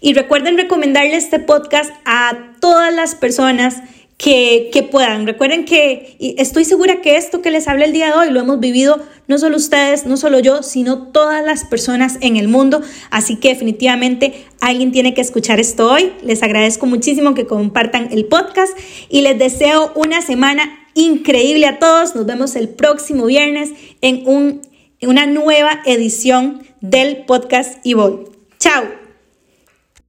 Y 0.00 0.14
recuerden 0.14 0.56
recomendarle 0.56 1.16
este 1.16 1.40
podcast 1.40 1.92
a 2.06 2.54
todas 2.58 2.94
las 2.94 3.14
personas 3.14 3.82
que, 4.20 4.86
puedan. 4.90 5.26
Recuerden 5.26 5.64
que 5.64 6.16
estoy 6.36 6.66
segura 6.66 7.00
que 7.00 7.16
esto 7.16 7.40
que 7.40 7.50
les 7.50 7.66
hablé 7.68 7.86
el 7.86 7.92
día 7.92 8.08
de 8.08 8.12
hoy 8.12 8.30
lo 8.30 8.40
hemos 8.40 8.60
vivido 8.60 9.00
no 9.28 9.38
solo 9.38 9.56
ustedes, 9.56 10.04
no 10.04 10.18
solo 10.18 10.40
yo, 10.40 10.62
sino 10.62 11.08
todas 11.08 11.42
las 11.42 11.64
personas 11.64 12.18
en 12.20 12.36
el 12.36 12.46
mundo. 12.46 12.82
Así 13.10 13.36
que 13.36 13.48
definitivamente 13.48 14.44
alguien 14.60 14.92
tiene 14.92 15.14
que 15.14 15.22
escuchar 15.22 15.58
esto 15.58 15.90
hoy. 15.90 16.12
Les 16.22 16.42
agradezco 16.42 16.84
muchísimo 16.84 17.32
que 17.34 17.46
compartan 17.46 18.08
el 18.10 18.26
podcast 18.26 18.76
y 19.08 19.22
les 19.22 19.38
deseo 19.38 19.92
una 19.94 20.20
semana 20.20 20.70
increíble 20.94 21.66
a 21.66 21.78
todos. 21.78 22.14
Nos 22.14 22.26
vemos 22.26 22.56
el 22.56 22.68
próximo 22.68 23.24
viernes 23.24 23.70
en, 24.02 24.24
un, 24.26 24.60
en 25.00 25.08
una 25.08 25.24
nueva 25.26 25.80
edición 25.86 26.62
del 26.82 27.24
podcast 27.24 27.82
voy. 27.86 28.26
Chao. 28.58 28.99